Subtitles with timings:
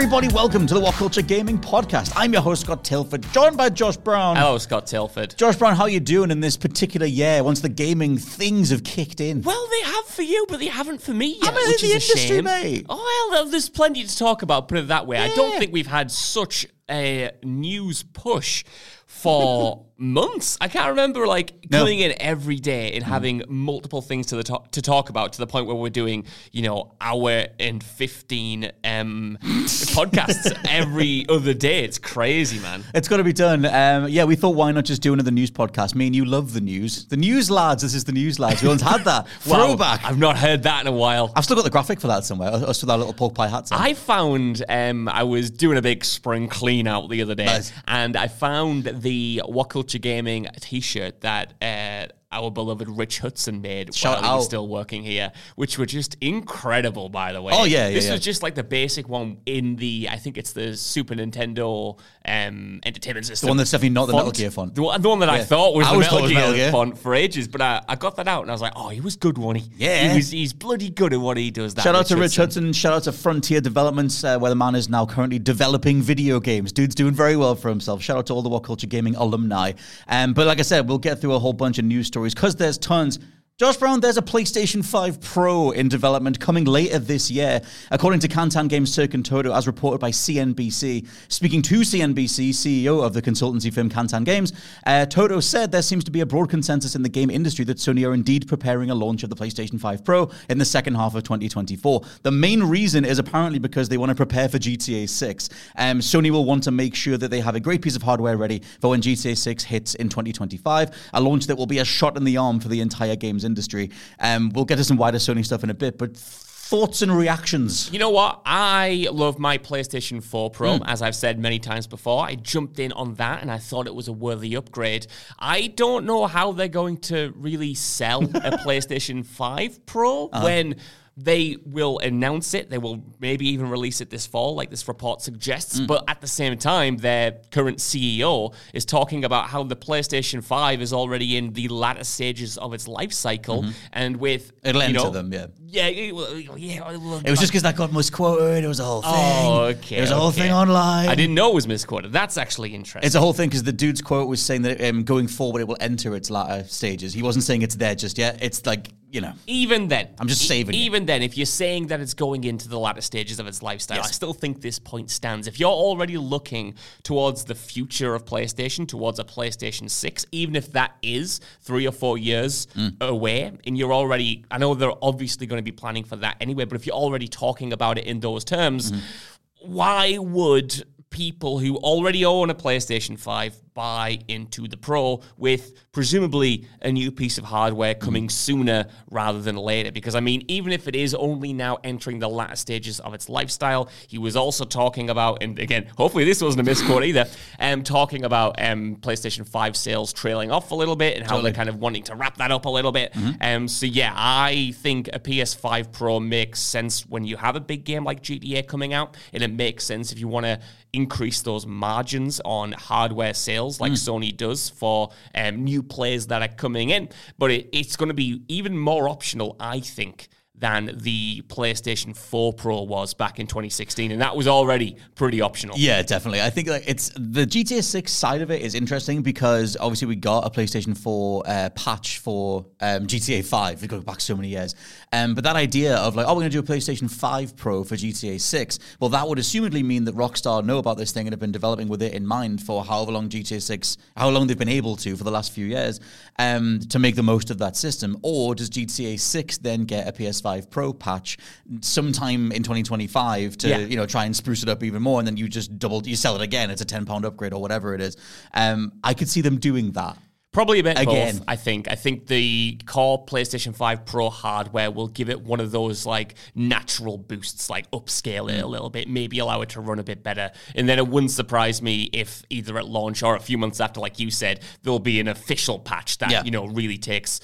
[0.00, 0.28] everybody.
[0.28, 2.12] Welcome to the What Culture Gaming Podcast.
[2.14, 4.36] I'm your host, Scott Tilford, joined by Josh Brown.
[4.36, 5.36] Hello, Scott Tilford.
[5.36, 9.20] Josh Brown, how you doing in this particular year once the gaming things have kicked
[9.20, 9.42] in?
[9.42, 11.86] Well, they have for you, but they haven't for me yet, I'm in which the
[11.88, 12.44] is a industry, shame.
[12.44, 12.86] mate.
[12.88, 14.68] Oh well, there's plenty to talk about.
[14.68, 15.18] Put it that way.
[15.18, 18.64] I don't think we've had such a news push
[19.06, 20.56] for months.
[20.60, 21.78] I can't remember like No.
[21.80, 25.38] coming in every day and having multiple things to the to-, to talk about to
[25.38, 31.84] the point where we're doing you know hour and fifteen um, podcasts every other day.
[31.84, 32.84] It's crazy, man.
[32.94, 33.64] It's got to be done.
[33.64, 35.94] Um, yeah, we thought, why not just do another news podcast?
[35.94, 37.06] Me and you love the news.
[37.06, 38.62] The news lads, this is the news lads.
[38.62, 39.26] We once had that.
[39.46, 40.04] Wow, Throwback.
[40.04, 41.32] I've not heard that in a while.
[41.34, 42.50] I've still got the graphic for that somewhere.
[42.50, 43.80] Us with our little pork pie hats on.
[43.80, 47.72] I found um, I was doing a big spring clean out the other day, Nice.
[47.86, 53.94] and I found the What Culture Gaming T-shirt that uh, our beloved Rich Hudson made
[53.94, 57.54] Shout while he was still working here, which were just incredible, by the way.
[57.56, 58.12] Oh, yeah, yeah, This yeah.
[58.12, 62.80] was just like the basic one in the I think it's the Super Nintendo um,
[62.84, 63.46] entertainment system.
[63.46, 64.26] The one that's definitely not the font.
[64.26, 64.74] Metal Gear font.
[64.74, 66.70] The one, the one that I thought was I the Metal, was Gear Metal Gear.
[66.70, 69.00] font for ages, but I, I got that out and I was like, oh, he
[69.00, 69.70] was good, one he?
[69.78, 70.10] Yeah.
[70.10, 70.30] he was.
[70.30, 71.74] He's bloody good at what he does.
[71.74, 72.64] That Shout out to Rich Hudson.
[72.64, 72.72] Hudson.
[72.74, 76.72] Shout out to Frontier Developments, uh, where the man is now currently developing video games.
[76.72, 78.02] Dude's doing very well for himself.
[78.02, 79.72] Shout out to all the What Culture Gaming alumni.
[80.08, 82.56] Um, but like I said, we'll get through a whole bunch of news stories because
[82.56, 83.18] there's tons.
[83.58, 87.60] Josh Brown, there's a PlayStation 5 Pro in development coming later this year,
[87.90, 91.04] according to Kantan Games Serkan Toto, as reported by CNBC.
[91.26, 94.52] Speaking to CNBC, CEO of the consultancy firm Kantan Games,
[94.86, 97.78] uh, Toto said there seems to be a broad consensus in the game industry that
[97.78, 101.16] Sony are indeed preparing a launch of the PlayStation 5 Pro in the second half
[101.16, 102.02] of 2024.
[102.22, 105.48] The main reason is apparently because they want to prepare for GTA 6.
[105.74, 108.36] Um, Sony will want to make sure that they have a great piece of hardware
[108.36, 112.16] ready for when GTA 6 hits in 2025, a launch that will be a shot
[112.16, 113.90] in the arm for the entire games industry.
[114.20, 117.90] Um, we'll get to some wider Sony stuff in a bit, but thoughts and reactions.
[117.92, 118.42] You know what?
[118.44, 120.82] I love my PlayStation 4 Pro, Hmm.
[120.84, 122.22] as I've said many times before.
[122.24, 125.06] I jumped in on that and I thought it was a worthy upgrade.
[125.38, 130.44] I don't know how they're going to really sell a PlayStation 5 Pro Uh-huh.
[130.44, 130.76] when
[131.20, 132.70] they will announce it.
[132.70, 135.78] They will maybe even release it this fall, like this report suggests.
[135.78, 135.86] Hmm.
[135.86, 140.80] But at the same time, their current CEO is talking about how the PlayStation 5
[140.80, 143.64] is already in the latter stages of its life cycle.
[143.92, 144.68] And with Mm-hmm.
[144.68, 145.46] It'll you enter know, them, yeah.
[145.66, 146.90] Yeah, it- yeah.
[147.24, 148.64] It was just because that got misquoted.
[148.64, 149.12] It was a whole thing.
[149.14, 149.98] Oh, okay.
[149.98, 150.42] It was a whole okay.
[150.42, 151.08] thing online.
[151.08, 152.12] I didn't know it was misquoted.
[152.12, 153.06] That's actually interesting.
[153.06, 155.68] It's a whole thing because the dude's quote was saying that um, going forward it
[155.68, 157.12] will enter its latter stages.
[157.14, 158.38] He wasn't saying it's there just yet.
[158.42, 159.32] It's like you know.
[159.46, 160.78] even then, I'm just e- saving it.
[160.78, 164.00] Even then, if you're saying that it's going into the latter stages of its lifestyle,
[164.00, 165.46] I still think this point stands.
[165.46, 170.72] If you're already looking towards the future of PlayStation, towards a PlayStation 6, even if
[170.72, 173.00] that is three or four years Mm.
[173.00, 176.64] away, and you're already, I know they're obviously going to be planning for that anyway,
[176.66, 179.72] but if you're already talking about it in those terms, Mm-hmm.
[179.74, 186.66] why would people who already own a PlayStation 5 buy into the Pro with presumably
[186.82, 189.92] a new piece of hardware coming sooner rather than later?
[189.92, 193.28] Because, I mean, even if it is only now entering the latter stages of its
[193.28, 197.26] lifestyle, he was also talking about, and again, hopefully this wasn't a misquote either,
[197.60, 201.52] um, talking about um, PlayStation 5 sales trailing off a little bit and how they're
[201.52, 203.12] kind of wanting to wrap that up a little bit.
[203.40, 207.84] Um, so, yeah, I think a PS5 Pro makes sense when you have a big
[207.84, 210.58] game like GTA coming out, and it makes sense if you want to
[210.94, 216.48] increase those margins on hardware sales like Sony does for um, new players that are
[216.48, 217.08] coming in.
[217.38, 220.28] But it, it's going to be even more optional, I think,
[220.60, 225.76] than the PlayStation 4 Pro was back in 2016, and that was already pretty optional.
[225.78, 226.42] Yeah, definitely.
[226.42, 230.16] I think like it's the GTA 6 side of it is interesting because obviously we
[230.16, 233.82] got a PlayStation 4 uh, patch for um, GTA 5.
[233.82, 234.74] We go back so many years,
[235.12, 237.84] um, but that idea of like, oh, we're going to do a PlayStation 5 Pro
[237.84, 238.78] for GTA 6.
[239.00, 241.88] Well, that would assumedly mean that Rockstar know about this thing and have been developing
[241.88, 245.16] with it in mind for however long GTA 6, how long they've been able to
[245.16, 246.00] for the last few years,
[246.38, 248.18] um, to make the most of that system.
[248.22, 251.38] Or does GTA 6 then get a PS5 Pro patch
[251.80, 253.78] sometime in 2025 to Yeah.
[253.78, 256.16] you know try and spruce it up even more, and then you just double you
[256.16, 256.70] sell it again.
[256.70, 258.16] It's a 10 pound upgrade or whatever it is.
[258.54, 260.16] Um, I could see them doing that.
[260.50, 261.36] Probably a bit Again.
[261.36, 261.88] both, I think.
[261.90, 266.34] I think the core PlayStation 5 Pro hardware will give it one of those like
[266.54, 268.70] natural boosts, like upscale it a mm.
[268.70, 270.50] little bit, maybe allow it to run a bit better.
[270.74, 274.00] And then it wouldn't surprise me if either at launch or a few months after,
[274.00, 276.42] like you said, there'll be an official patch that, Yeah.
[276.44, 277.40] you know, really takes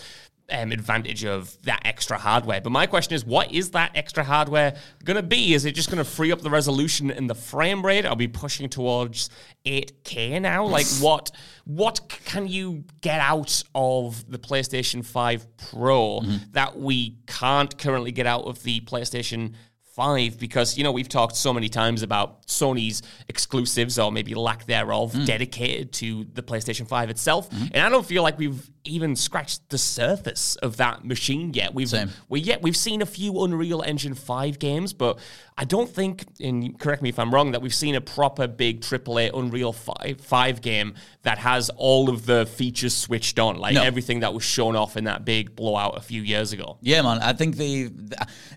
[0.50, 2.60] um, advantage of that extra hardware.
[2.60, 5.54] But my question is, what is that extra hardware going to be?
[5.54, 8.04] Is it just going to free up the resolution and the frame rate?
[8.04, 9.30] Are we pushing towards
[9.64, 10.66] 8K now?
[10.66, 11.30] Like, what
[11.64, 16.36] what can you get out of the PlayStation 5 Pro mm-hmm.
[16.52, 19.54] that we can't currently get out of the PlayStation
[19.94, 24.66] 5 because you know we've talked so many times about Sony's exclusives or maybe lack
[24.66, 25.24] thereof mm.
[25.24, 27.66] dedicated to the PlayStation 5 itself mm-hmm.
[27.72, 31.88] and I don't feel like we've even scratched the surface of that machine yet we've
[31.88, 32.10] Same.
[32.28, 35.18] we yet we've seen a few Unreal Engine 5 games but
[35.56, 38.82] I don't think and correct me if I'm wrong that we've seen a proper big
[38.82, 43.82] AAA Unreal 5, 5 game that has all of the features switched on like No.
[43.82, 47.20] everything that was shown off in that big blowout a few years ago Yeah, man.
[47.20, 47.88] I think they.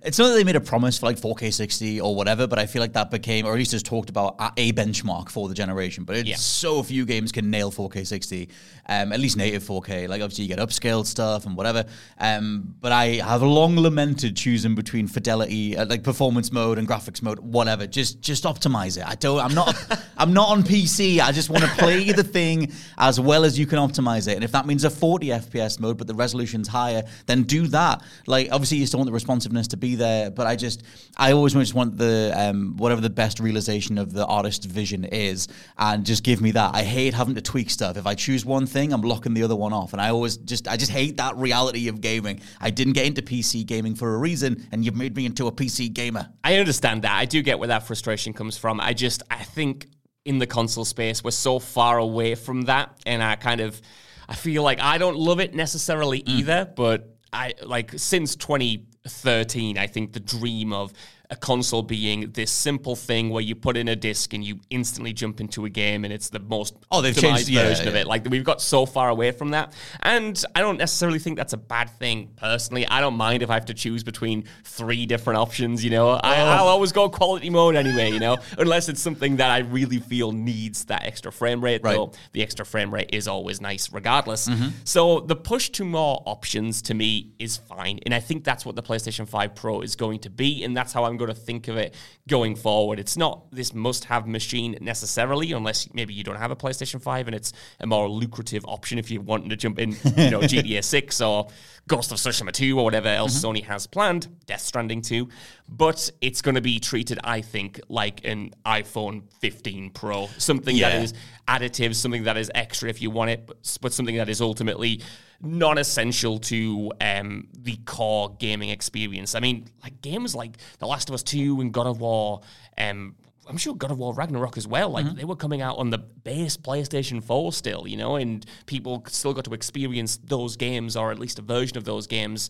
[0.03, 2.65] It's not that they made a promise for like 4K 60 or whatever, but I
[2.65, 5.55] feel like that became, or at least is talked about, a- a benchmark for the
[5.55, 6.03] generation.
[6.03, 6.35] But it's Yeah.
[6.35, 8.49] so few games can nail 4K 60,
[8.89, 10.07] um, at least native 4K.
[10.07, 11.85] Like obviously you get upscaled stuff and whatever.
[12.19, 17.21] Um, but I have long lamented choosing between fidelity, uh, like performance mode and graphics
[17.21, 17.87] mode, whatever.
[17.87, 19.07] Just just optimize it.
[19.07, 19.39] I don't.
[19.39, 19.75] I'm not.
[20.17, 21.19] I'm not on PC.
[21.19, 24.33] I just want to play the thing as well as you can optimize it.
[24.33, 28.03] And if that means a 40 FPS mode, but the resolution's higher, then do that.
[28.25, 30.83] Like obviously you still want the responsiveness to be there, but I just
[31.17, 35.47] I always just want the um, whatever the best realization of the artist's vision is,
[35.77, 36.73] and just give me that.
[36.73, 37.97] I hate having to tweak stuff.
[37.97, 40.67] If I choose one thing, I'm locking the other one off, and I always just
[40.67, 42.41] I just hate that reality of gaming.
[42.59, 45.51] I didn't get into PC gaming for a reason, and you've made me into a
[45.51, 46.29] PC gamer.
[46.43, 47.15] I understand that.
[47.15, 48.79] I do get where that frustration comes from.
[48.79, 49.87] I just, I think
[50.27, 52.99] in the console space, we're so far away from that.
[53.05, 53.81] And I kind of,
[54.27, 56.29] I feel like I don't love it necessarily mm.
[56.29, 60.91] either, but I, like, since 2013, I think the dream of
[61.29, 65.11] a console being this simple thing where you put in a disc and you instantly
[65.11, 68.07] jump into a game and it's the most Oh, they've changed- yeah, version of it.
[68.07, 69.73] Like we've got so far away from that.
[70.01, 72.87] And I don't necessarily think that's a bad thing personally.
[72.87, 76.11] I don't mind if I have to choose between three different options, you know.
[76.11, 76.45] I, Oh.
[76.45, 80.31] I'll always go quality mode anyway, you know, unless it's something that I really feel
[80.31, 81.81] needs that extra frame rate.
[81.83, 81.95] Right.
[81.95, 84.47] Though the extra frame rate is always nice regardless.
[84.47, 84.69] Mm-hmm.
[84.85, 87.99] So the push to more options to me is fine.
[88.05, 90.63] And I think that's what the PlayStation 5 Pro is going to be.
[90.63, 91.93] And that's how I'm going to think of it
[92.27, 92.99] going forward.
[92.99, 97.27] It's not this must have machine necessarily, unless maybe you don't have a PlayStation 5
[97.27, 100.83] and it's a more lucrative option if you're wanting to jump in, you know, GTA
[100.83, 101.47] 6 or
[101.87, 103.57] Ghost of Tsushima 2 or whatever else mm-hmm.
[103.57, 105.27] Sony has planned, Death Stranding 2.
[105.69, 110.89] But it's going to be treated, I think, like an iPhone 15 Pro, something Yeah.
[110.89, 111.13] that is
[111.47, 115.01] additive, something that is extra if you want it, but, but something that is ultimately
[115.41, 119.35] non-essential to um, the core gaming experience.
[119.35, 122.41] I mean, like games like The Last of Us 2 and God of War,
[122.77, 123.15] um,
[123.49, 124.89] I'm sure God of War Ragnarok as well.
[124.89, 125.15] Like Mm-hmm.
[125.15, 129.33] they were coming out on the base PlayStation 4 still, you know, and people still
[129.33, 132.49] got to experience those games or at least a version of those games.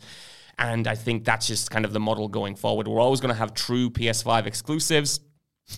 [0.58, 2.88] And I think that's just kind of the model going forward.
[2.88, 5.20] We're always going to have true PS5 exclusives.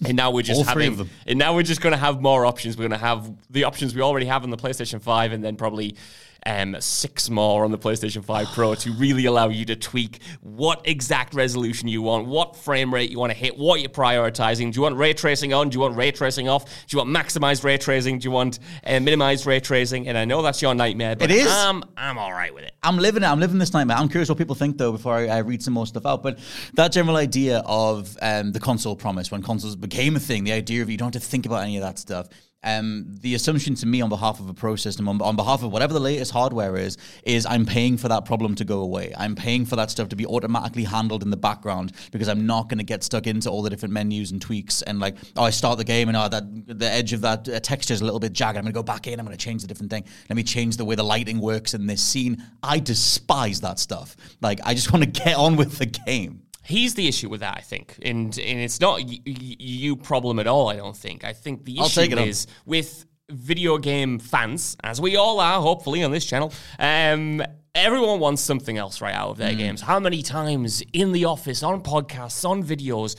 [0.05, 2.77] And now we're just having, and now we're just going to have more options.
[2.77, 5.55] We're going to have the options we already have on the PlayStation 5 and then
[5.57, 5.97] probably
[6.46, 10.88] um, six more on the PlayStation 5 Pro to really allow you to tweak what
[10.88, 14.72] exact resolution you want, what frame rate you want to hit, what you're prioritizing.
[14.72, 15.69] Do you want ray tracing on?
[15.69, 16.65] Do you want ray tracing off?
[16.65, 18.19] Do you want maximized ray tracing?
[18.19, 20.08] Do you want uh, minimized ray tracing?
[20.08, 21.51] And I know that's your nightmare, but It is.
[21.51, 22.74] I'm, I'm all right with it.
[22.84, 23.27] I'm living it.
[23.27, 23.98] I'm living this nightmare.
[23.98, 26.24] I'm curious what people think though before I, I read some more stuff out.
[26.24, 26.39] But
[26.74, 30.81] that general idea of um, the console promise when consoles became a thing, the idea
[30.81, 32.29] of you don't have to think about any of that stuff.
[32.63, 35.71] Um, the assumption to me on behalf of a pro system, on, on behalf of
[35.71, 39.13] whatever the latest hardware is, is I'm paying for that problem to go away.
[39.17, 42.67] I'm paying for that stuff to be automatically handled in the background because I'm not
[42.67, 45.51] going to get stuck into all the different menus and tweaks and like, oh, I
[45.51, 46.43] start the game and oh, that
[46.79, 48.57] the edge of that uh, texture is a little bit jagged.
[48.57, 49.19] I'm going to go back in.
[49.19, 50.03] I'm going to change the different thing.
[50.29, 52.43] Let me change the way the lighting works in this scene.
[52.61, 54.17] I despise that stuff.
[54.41, 56.41] Like, I just want to get on with the game.
[56.69, 60.39] He's the issue with that, I think, and and it's not y- y- you problem
[60.39, 60.69] at all.
[60.69, 61.23] I don't think.
[61.23, 62.27] I think the issue it on.
[62.27, 66.51] is with video game fans, as we all are, hopefully on this channel.
[66.79, 67.43] Um,
[67.75, 69.39] everyone wants something else right out of Mm.
[69.39, 69.81] their games.
[69.81, 73.15] How many times in the office, on podcasts, on videos,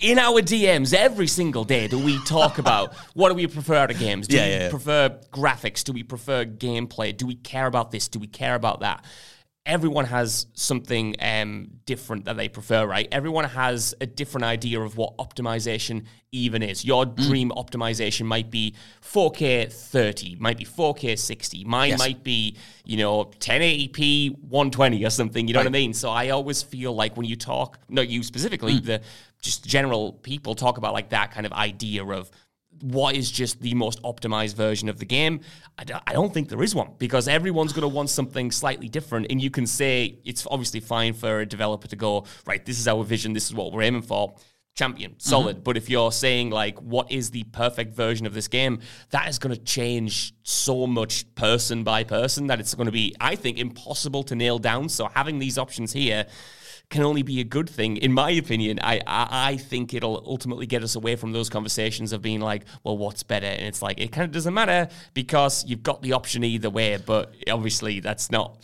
[0.00, 3.90] in our DMs every single day do we talk about what do we prefer out
[3.90, 4.28] of games?
[4.28, 4.70] Do Yeah, we yeah, yeah.
[4.70, 5.82] prefer graphics?
[5.84, 7.16] Do we prefer gameplay?
[7.16, 8.06] Do we care about this?
[8.08, 9.04] Do we care about that?
[9.66, 13.06] Everyone has something um, different that they prefer, right?
[13.12, 16.82] Everyone has a different idea of what optimization even is.
[16.82, 17.16] Your Mm.
[17.16, 21.64] dream optimization might be 4K 30, might be 4K 60.
[21.64, 21.98] Mine Yes.
[21.98, 25.46] might be, you know, 1080p 120 or something.
[25.46, 25.92] You know what I mean?
[25.92, 28.84] So I always feel like when you talk, not you specifically, Mm.
[28.86, 29.00] the
[29.42, 32.30] just general people talk about like that kind of idea of
[32.80, 35.40] what is just the most optimized version of the game?
[35.78, 38.88] I don't, I don't think there is one because everyone's going to want something slightly
[38.88, 39.26] different.
[39.30, 42.88] And you can say it's obviously fine for a developer to go, right, this is
[42.88, 44.34] our vision, this is what we're aiming for.
[44.76, 45.18] Champion, mm-hmm.
[45.18, 45.64] solid.
[45.64, 49.38] But if you're saying, like, what is the perfect version of this game, that is
[49.38, 53.58] going to change so much person by person that it's going to be, I think,
[53.58, 54.88] impossible to nail down.
[54.88, 56.26] So having these options here,
[56.90, 58.80] can only be a good thing, in my opinion.
[58.82, 62.64] I, I I think it'll ultimately get us away from those conversations of being like,
[62.84, 63.46] well, what's better?
[63.46, 66.96] And it's like it kind of doesn't matter because you've got the option either way.
[66.98, 68.58] But obviously, that's not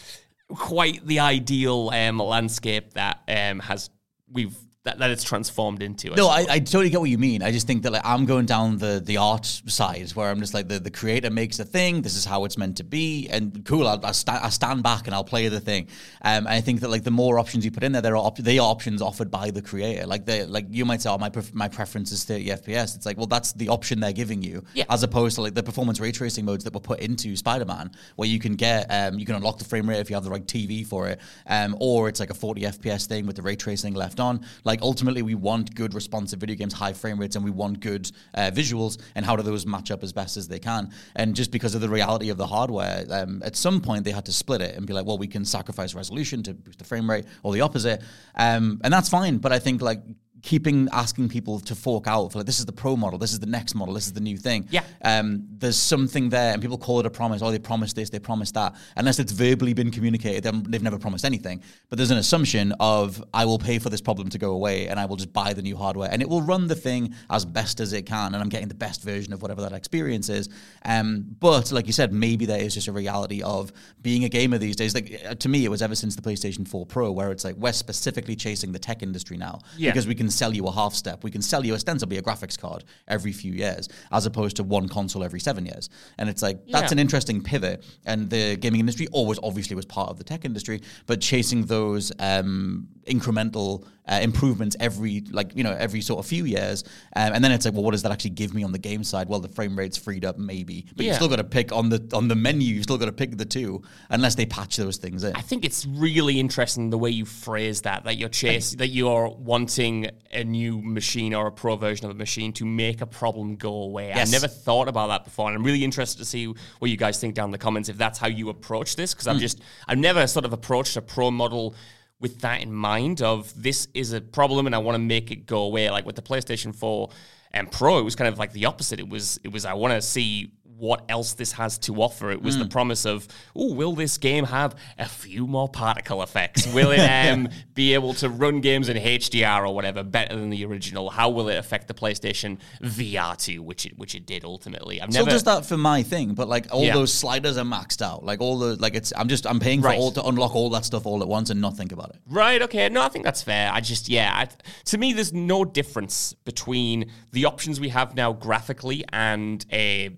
[0.48, 3.90] quite the ideal um, landscape that um, has
[4.30, 4.56] we've
[4.86, 6.14] that, that it's transformed into.
[6.14, 6.28] No.
[6.28, 7.42] I, I totally get what you mean.
[7.42, 10.54] I just think that like I'm going down the the art side where I'm just
[10.54, 12.02] like the, the creator makes a thing.
[12.02, 13.86] This is how it's meant to be, and cool.
[13.86, 15.88] I'll, I'll, sta- I'll stand back and I'll play the thing.
[16.22, 18.24] Um, and I think that like the more options you put in there, there are
[18.28, 20.06] op- they are options offered by the creator.
[20.06, 22.96] Like they like you might say, oh my pref- my preference is 30 FPS.
[22.96, 24.84] It's like well that's the option they're giving you, Yeah.
[24.88, 28.28] as opposed to like the performance ray tracing modes that were put into Spider-Man, where
[28.28, 30.46] you can get um, you can unlock the frame rate if you have the right
[30.46, 33.94] TV for it, um, or it's like a 40 FPS thing with the ray tracing
[33.94, 34.44] left on.
[34.64, 38.10] Like ultimately, we want good responsive video games, high frame rates, and we want good
[38.34, 39.00] uh, visuals.
[39.14, 40.90] And how do those match up as best as they can?
[41.14, 44.26] And just because of the reality of the hardware, um, at some point they had
[44.26, 47.08] to split it and be like, well, we can sacrifice resolution to boost the frame
[47.08, 48.02] rate, or the opposite,
[48.34, 49.38] um, and that's fine.
[49.38, 50.00] But I think like
[50.42, 53.40] keeping asking people to fork out for like this is the pro model, this is
[53.40, 54.66] the next model, this is the new thing.
[54.70, 54.82] Yeah.
[55.02, 57.42] Um, there's something there, and people call it a promise.
[57.42, 58.74] Oh, they promised this, they promised that.
[58.96, 61.62] Unless it's verbally been communicated, then they've never promised anything.
[61.88, 65.00] But there's an assumption of I will pay for this problem to go away, and
[65.00, 67.80] I will just buy the new hardware, and it will run the thing as best
[67.80, 70.48] as it can, and I'm getting the best version of whatever that experience is.
[70.84, 74.58] Um, but like you said, maybe there is just a reality of being a gamer
[74.58, 74.94] these days.
[74.94, 77.56] Like uh, to me, it was ever since the PlayStation 4 Pro, where it's like
[77.56, 79.90] we're specifically chasing the tech industry now Yeah.
[79.90, 81.24] because we can sell you a half step.
[81.24, 84.88] We can sell you ostensibly a graphics card every few years, as opposed to one
[84.88, 85.88] console every seven years.
[86.18, 86.94] And it's like that's Yeah.
[86.94, 87.84] an interesting pivot.
[88.04, 92.12] And the gaming industry always obviously was part of the tech industry, but chasing those
[92.18, 96.84] um, incremental uh, improvements every like you know every sort of few years,
[97.16, 99.02] um, and then it's like, well, what does that actually give me on the game
[99.04, 99.28] side?
[99.28, 101.16] Well, the frame rate's freed up, maybe, but you Yeah.
[101.16, 102.74] still got to pick on the on the menu.
[102.74, 105.34] You still got to pick the two, unless they patch those things in.
[105.34, 108.04] I think it's really interesting the way you phrase that.
[108.04, 112.14] That you're chase that you're wanting a new machine or a pro version of a
[112.14, 114.08] machine to make a problem go away.
[114.08, 114.28] Yes.
[114.28, 116.46] I never thought about that before, and I'm really interested to see
[116.78, 119.14] what you guys think down in the comments if that's how you approach this.
[119.14, 119.32] Because Hmm.
[119.32, 121.74] I've just I've never sort of approached a pro model
[122.20, 125.46] with that in mind of this is a problem and I want to make it
[125.46, 125.90] go away.
[125.90, 127.10] Like with the PlayStation 4
[127.52, 129.00] and Pro, it was kind of like the opposite.
[129.00, 132.30] It was it was I want to see what else this has to offer.
[132.30, 132.62] It was Hmm.
[132.62, 136.66] the promise of, oh, will this game have a few more particle effects?
[136.66, 136.98] Will it
[137.32, 141.10] um, be able to run games in HDR or whatever better than the original?
[141.10, 145.00] How will it affect the PlayStation VR 2, which it which it did ultimately?
[145.00, 146.94] I've Still never does that for my thing, but like all Yeah.
[146.94, 148.24] those sliders are maxed out.
[148.24, 149.98] Like all the like it's I'm just I'm paying for Right.
[149.98, 152.16] all to unlock all that stuff all at once and not think about it.
[152.28, 152.60] Right.
[152.62, 152.88] Okay.
[152.88, 153.70] No, I think that's fair.
[153.72, 154.32] I just, yeah.
[154.34, 154.48] I,
[154.86, 160.10] to me, there's no difference between the options we have now graphically and a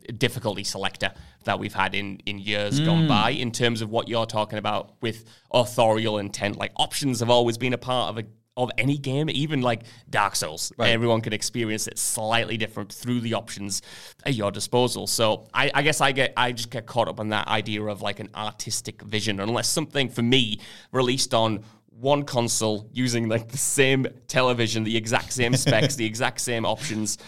[0.49, 1.13] difficulty selector
[1.45, 3.09] that we've had in in years gone mm.
[3.09, 3.31] by.
[3.31, 7.75] In terms of what you're talking about with authorial intent, like options have always been
[7.75, 8.27] a part of a
[8.57, 10.73] of any game, even like Dark Souls.
[10.81, 13.83] Everyone can experience it slightly different through the options
[14.27, 15.07] at your disposal.
[15.07, 18.03] So I, I guess I get I just get caught up on that idea of
[18.03, 20.59] like an artistic vision, unless something for me
[20.93, 21.63] released on
[22.01, 27.19] one console using like the same television, the exact same specs, the exact same options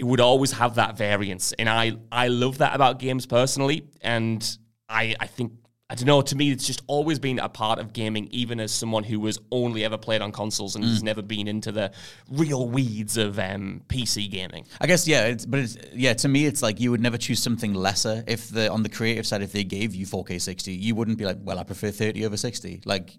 [0.00, 4.42] it would always have that variance, and I I love that about games personally, and
[4.88, 5.52] I I think.
[5.90, 6.22] I don't know.
[6.22, 9.40] To me, it's just always been a part of gaming, even as someone who has
[9.50, 11.90] only ever played on consoles and has never been into the
[12.30, 14.66] real weeds of um, PC gaming.
[14.80, 16.14] I guess yeah, it's, but it's yeah.
[16.14, 19.26] To me, it's like you would never choose something lesser if the on the creative
[19.26, 22.24] side, if they gave you 4K 60, you wouldn't be like, well, I prefer 30
[22.24, 22.82] over 60.
[22.84, 23.18] Like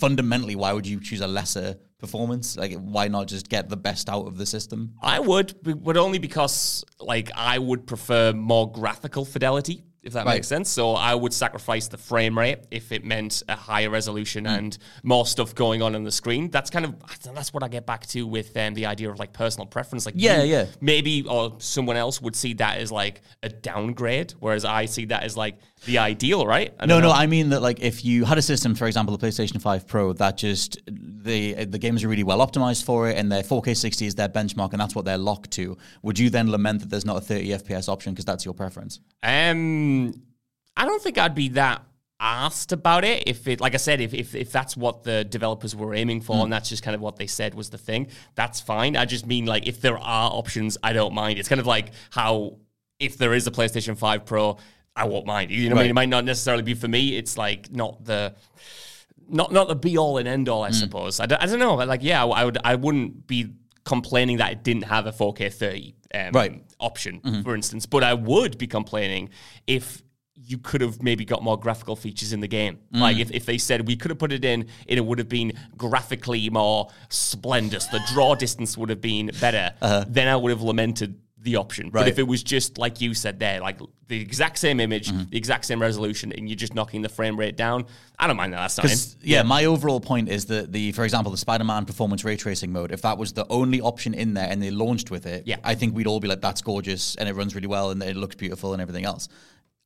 [0.00, 2.56] fundamentally, why would you choose a lesser performance?
[2.56, 4.94] Like, why not just get the best out of the system?
[5.02, 10.36] I would, but only because like I would prefer more graphical fidelity, if that Right.
[10.36, 10.70] makes sense.
[10.70, 14.50] So I would sacrifice the frame rate if it meant a higher resolution Hmm.
[14.58, 16.48] and more stuff going on on the screen.
[16.50, 16.94] That's kind of
[17.34, 20.06] that's what I get back to with um, the idea of like personal preference.
[20.06, 20.64] Like Yeah, yeah.
[20.80, 25.22] maybe or someone else would see that as like a downgrade, whereas I see that
[25.22, 26.74] as like the ideal, right?
[26.78, 27.10] I No, don't no.
[27.12, 30.12] I mean that like if you had a system, for example, the PlayStation 5 Pro,
[30.14, 34.06] that just the the games are really well optimized for it, and their 4K 60
[34.06, 35.76] is their benchmark, and that's what they're locked to.
[36.02, 39.00] Would you then lament that there's not a 30 FPS option because that's your preference?
[39.22, 40.12] Um,
[40.76, 41.82] I don't think I'd be that
[42.22, 45.74] asked about it if it like I said if if, if that's what the developers
[45.74, 48.60] were aiming for and that's just kind of what they said was the thing that's
[48.60, 51.66] fine I just mean like if there are options I don't mind it's kind of
[51.66, 52.58] like how
[52.98, 54.58] if there is a PlayStation 5 Pro
[54.96, 55.50] I won't mind.
[55.50, 55.90] You know what I mean?
[55.90, 57.16] It might not necessarily be for me.
[57.16, 58.34] It's like not the
[59.28, 60.74] not not the be all and end all I mm.
[60.74, 61.20] suppose.
[61.20, 63.52] I don't, I don't know but like yeah I would I wouldn't be
[63.84, 66.62] complaining that it didn't have a 4K 30 um, Right.
[66.78, 67.42] option, mm-hmm.
[67.42, 67.86] for instance.
[67.86, 69.30] But I would be complaining
[69.66, 70.02] if
[70.34, 72.78] you could have maybe got more graphical features in the game.
[72.94, 73.00] Mm.
[73.00, 75.28] Like if, if they said we could have put it in and it would have
[75.28, 80.04] been graphically more splendid, the draw distance would have been better, uh-huh.
[80.08, 81.88] then I would have lamented the option.
[81.90, 83.78] But if it was just like you said there, like
[84.08, 87.56] the exact same image, the exact same resolution, and you're just knocking the frame rate
[87.56, 87.86] down,
[88.18, 88.58] I don't mind that.
[88.58, 88.88] That's fine.
[88.88, 92.72] 'Cause, yeah, my overall point is that the, for example, the Spider-Man performance ray tracing
[92.72, 95.56] mode, if that was the only option in there and they launched with it, Yeah.
[95.64, 98.16] I think we'd all be like, that's gorgeous and it runs really well and it
[98.16, 99.28] looks beautiful and everything else.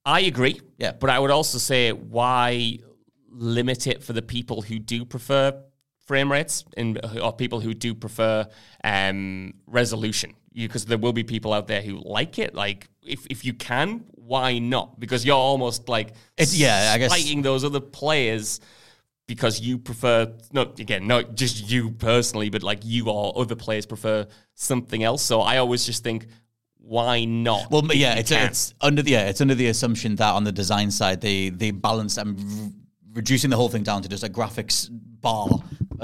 [0.04, 0.60] I agree.
[0.78, 0.92] Yeah.
[0.92, 2.78] But I would also say why
[3.30, 5.60] limit it for the people who do prefer
[6.06, 8.46] frame rates and or people who do prefer
[8.84, 10.34] um, resolution?
[10.54, 12.54] Because there will be people out there who like it.
[12.54, 14.98] Like if if you can, why not?
[15.00, 18.60] Because you're almost like It's- yeah, I guess- slighting those other players
[19.26, 23.86] because you prefer not again not just you personally but like you or other players
[23.86, 26.26] prefer something else so i always just think
[26.76, 30.44] why not Well, yeah, it's, it's under the yeah, it's under the assumption that on
[30.44, 32.70] the design side they they balance and r-
[33.14, 35.48] reducing the whole thing down to just a graphics bar,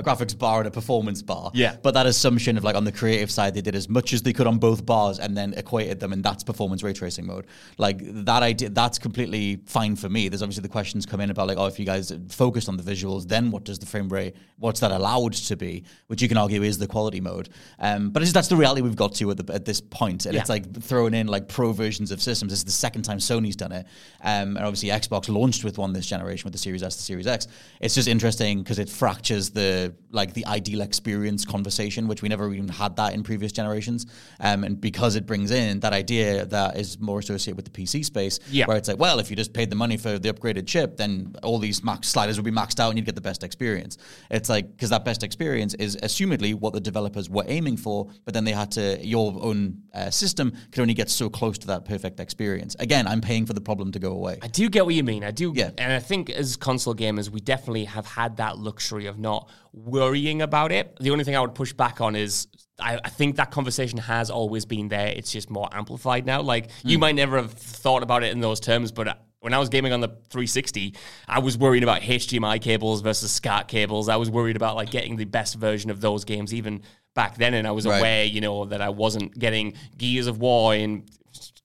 [0.01, 1.51] a graphics bar and a performance bar.
[1.55, 1.77] Yeah.
[1.83, 4.33] But that assumption of like on the creative side they did as much as they
[4.33, 7.47] could on both bars and then equated them and that's performance ray tracing mode.
[7.79, 10.29] Like that idea that's completely fine for me.
[10.29, 12.83] There's obviously the questions come in about like oh if you guys focused on the
[12.83, 16.37] visuals then what does the frame rate what's that allowed to be, which you can
[16.37, 17.49] argue is the quality mode.
[17.79, 20.01] Um, but it's, that's the reality we've got to at, the, at this point.
[20.01, 20.41] point, and Yeah.
[20.41, 22.53] it's like throwing in like pro versions of systems.
[22.53, 23.87] This is the second time Sony's done it,
[24.23, 27.27] um, and obviously Xbox launched with one this generation with the Series S, the Series
[27.27, 27.47] X.
[27.81, 32.53] It's just interesting because it fractures the like the ideal experience conversation, which we never
[32.53, 34.07] even had that in previous generations,
[34.41, 38.05] um, and because it brings in that idea that is more associated with the PC
[38.05, 38.67] space, Yeah.
[38.67, 41.35] where it's like, well, if you just paid the money for the upgraded chip, then
[41.43, 43.99] all these max sliders would be maxed out and you'd get the best experience.
[44.31, 48.35] It's like because that best experience is assumedly what the developers were aiming for, but
[48.35, 51.85] then they had to your own uh, system could only get so close to that
[51.85, 52.77] perfect experience.
[52.79, 54.39] Again, I'm paying for the problem to go away.
[54.43, 55.25] I do get what you mean.
[55.25, 55.53] I do.
[55.55, 55.71] Yeah.
[55.79, 59.49] And I think as console gamers, we definitely have had that luxury of not
[59.85, 60.97] worrying about it.
[61.01, 62.47] The only thing I would push back on is
[62.79, 65.09] I, I think that conversation has always been there.
[65.09, 66.41] It's just more amplified now.
[66.41, 67.01] Like, you Hmm.
[67.01, 69.09] might never have thought about it in those terms, but.
[69.09, 70.95] uh, When I was gaming on the 360,
[71.27, 74.11] I was worried about HDMI cables versus SCART cables.
[74.11, 76.83] I was worried about like getting the best version of those games even
[77.15, 77.97] back then, and I was Right.
[78.01, 81.05] aware, you know, that I wasn't getting Gears of War in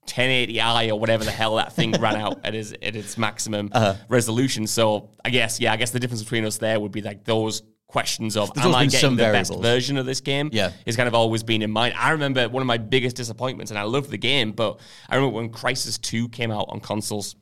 [0.07, 3.95] 1080i or whatever the hell that thing ran out at its, at its maximum Uh-huh.
[4.07, 4.67] resolution.
[4.67, 7.61] So I guess, yeah, I guess the difference between us there would be like those
[7.87, 10.49] questions of There's am I getting the best version of this game?
[10.51, 10.71] Yeah.
[10.85, 11.93] Is kind of always been in mind.
[11.97, 15.35] I remember one of my biggest disappointments, and I love the game, but I remember
[15.35, 17.35] when Crysis 2 came out on consoles.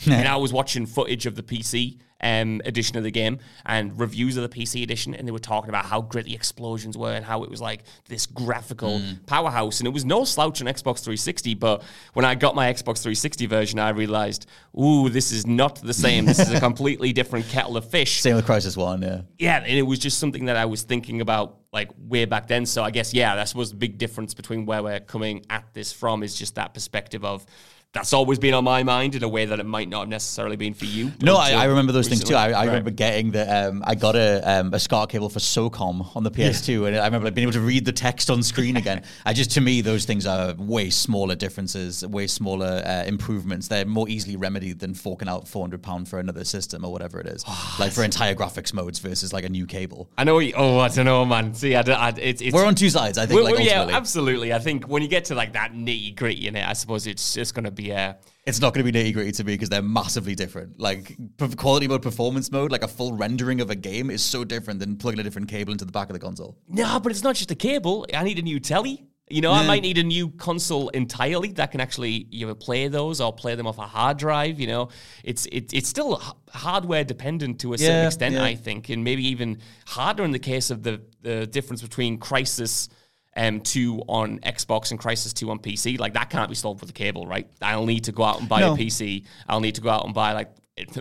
[0.06, 4.36] and I was watching footage of the PC um, edition of the game and reviews
[4.36, 7.24] of the PC edition, and they were talking about how great the explosions were and
[7.24, 9.24] how it was like this graphical Mm.
[9.26, 9.80] powerhouse.
[9.80, 11.82] And it was no slouch on Xbox 360, but
[12.14, 14.46] when I got my Xbox 360 version, I realized,
[14.78, 16.24] ooh, this is not the same.
[16.26, 19.20] This is a completely different kettle of fish Same with Crysis One, yeah.
[19.38, 22.66] yeah, and it was just something that I was thinking about like way back then.
[22.66, 25.92] So I guess yeah, that was the big difference between where we're coming at this
[25.92, 27.46] from is just that perspective of
[27.92, 30.54] that's always been on my mind in a way that it might not have necessarily
[30.56, 31.10] been for you.
[31.20, 32.36] No, I, uh, I remember those things too.
[32.36, 32.54] I, recently.
[32.54, 32.66] I Right.
[32.68, 33.68] remember getting the.
[33.68, 37.04] Um, I got a um, a SCART cable for SOCOM on the PS2, and I
[37.06, 39.02] remember like, being able to read the text on screen again.
[39.26, 43.66] I just to me those things are way smaller differences, way smaller uh, improvements.
[43.66, 47.18] They're more easily remedied than forking out four hundred pound for another system or whatever
[47.18, 47.44] it is,
[47.80, 50.08] like for entire graphics modes versus like a new cable.
[50.16, 50.38] I know.
[50.38, 51.54] You, oh, I don't know, man.
[51.54, 53.18] See, I, I, it's, it's We're on two sides.
[53.18, 53.42] I think.
[53.42, 54.52] Like yeah, absolutely.
[54.52, 57.34] I think when you get to like that nitty gritty in it, I suppose it's
[57.34, 58.18] just going to be a.
[58.46, 60.78] It's not going to be nitty gritty to me because they're massively different.
[60.80, 61.16] Like
[61.56, 64.96] quality mode, performance mode, like a full rendering of a game is so different than
[64.96, 66.58] plugging a different cable into the back of the console.
[66.68, 68.06] No, but it's not just a cable.
[68.14, 69.06] I need a new telly.
[69.32, 72.88] You know, I might need a new console entirely that can actually you know play
[72.88, 74.58] those or play them off a hard drive.
[74.58, 74.88] You know,
[75.22, 78.42] it's it, it's still h- hardware dependent to a certain Yeah, extent, yeah.
[78.42, 82.88] I think, and maybe even harder in the case of the the difference between Crysis.
[83.36, 86.90] Um, two on Xbox and Crysis Two on PC, like that can't be solved with
[86.90, 87.48] a cable, right?
[87.62, 88.74] I'll need to go out and buy No.
[88.74, 89.24] a PC.
[89.48, 90.50] I'll need to go out and buy like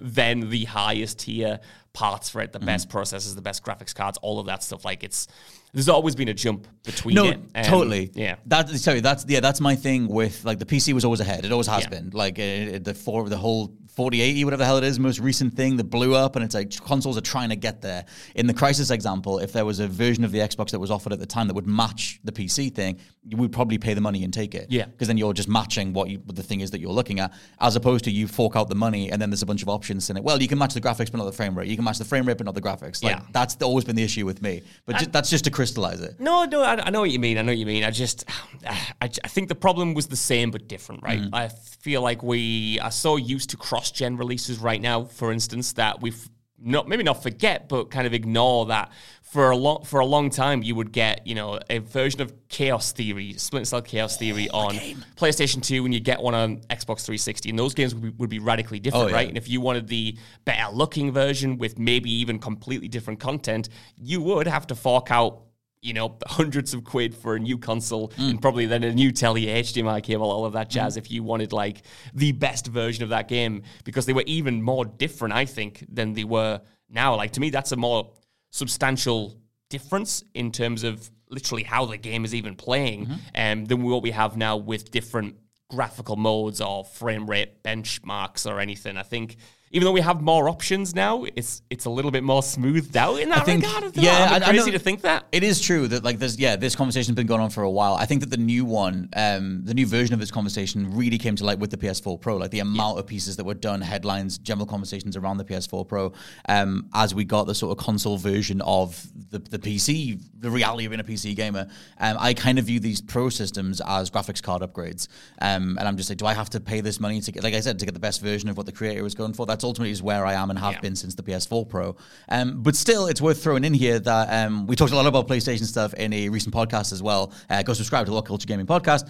[0.01, 1.59] then the highest tier
[1.93, 2.59] parts for it, Mm-hmm.
[2.59, 4.85] the best processors, the best graphics cards, all of that stuff.
[4.85, 5.27] Like it's
[5.73, 7.39] there's always been a jump between No, it.
[7.55, 8.11] Um, totally.
[8.13, 8.35] Yeah.
[8.47, 11.45] That sorry, that's yeah, that's my thing with like the PC was always ahead.
[11.45, 11.89] It always has Yeah.
[11.89, 12.09] been.
[12.11, 15.75] Like uh, the four, the whole 4080, whatever the hell it is, most recent thing
[15.75, 18.05] that blew up, and it's like consoles are trying to get there.
[18.35, 21.11] In the Crysis example, if there was a version of the Xbox that was offered
[21.11, 24.23] at the time that would match the PC thing, you would probably pay the money
[24.23, 24.67] and take it.
[24.69, 24.85] Yeah.
[24.85, 27.33] because then you're just matching what, you, what the thing is that you're looking at,
[27.59, 30.09] as opposed to you fork out the money and then there's a bunch of options
[30.09, 30.23] in it.
[30.23, 31.67] Well, you can match the graphics but not the frame rate.
[31.67, 33.03] You can match the frame rate but not the graphics.
[33.03, 33.21] Like Yeah.
[33.33, 34.61] that's always been the issue with me.
[34.85, 36.17] But that's just to crystallize it.
[36.21, 37.37] No, no, I, I know what you mean.
[37.37, 37.83] I know what you mean.
[37.83, 38.23] I just,
[38.65, 41.19] I, I think the problem was the same but different, right?
[41.19, 41.29] Mm.
[41.33, 46.01] I feel like we are so used to cross-gen releases right now, for instance, that
[46.01, 46.29] we've
[46.61, 48.91] not maybe not forget, but kind of ignore that
[49.23, 52.33] for a long for a long time you would get you know a version of
[52.49, 54.73] Chaos Theory, Splinter Cell Chaos Theory on
[55.15, 58.29] PlayStation Two, and you get one on Xbox 360, and those games would be, would
[58.29, 59.15] be radically different, Oh, yeah.
[59.15, 59.29] right?
[59.29, 64.19] And if you wanted the better looking version with maybe even completely different content, you
[64.21, 65.43] would have to fork out,
[65.81, 68.29] you know, hundreds of quid for a new console Mm.
[68.31, 71.53] and probably then a new telly, HDMI cable, all of that jazz if you wanted
[71.53, 75.85] like the best version of that game because they were even more different, I think,
[75.91, 77.15] than they were now.
[77.15, 78.11] Like to me, that's a more
[78.51, 79.35] substantial
[79.69, 84.11] difference in terms of literally how the game is even playing um, than what we
[84.11, 85.35] have now with different
[85.69, 88.97] graphical modes or frame rate benchmarks or anything.
[88.97, 89.37] I think
[89.71, 93.19] even though we have more options now, it's it's a little bit more smoothed out
[93.19, 93.95] in that I think- regard.
[93.95, 95.25] Yeah, that- am I I- I know- to think that.
[95.31, 97.93] It is true that like there's yeah this conversation's been going on for a while.
[97.95, 101.35] I think that the new one, um, the new version of this conversation really came
[101.35, 102.37] to light with the PS4 Pro.
[102.37, 106.13] Like the amount of pieces that were done, headlines, general conversations around the PS4 Pro,
[106.47, 110.85] um, as we got the sort of console version of the the PC, the reality
[110.85, 111.67] of being a PC gamer.
[111.99, 115.07] Um, I kind of view these Pro systems as graphics card upgrades,
[115.41, 117.53] um, and I'm just like, do I have to pay this money to get, like
[117.53, 119.45] I said, to get the best version of what the creator was going for?
[119.45, 120.79] That's ultimately is where I am and have Yeah.
[120.81, 121.95] been since the PS4 Pro.
[122.29, 125.27] Um, but still, it's worth throwing in here that um, we talked a lot about
[125.27, 127.31] PlayStation stuff in a recent podcast as well.
[127.49, 129.09] Uh, go subscribe to the What Culture Gaming podcast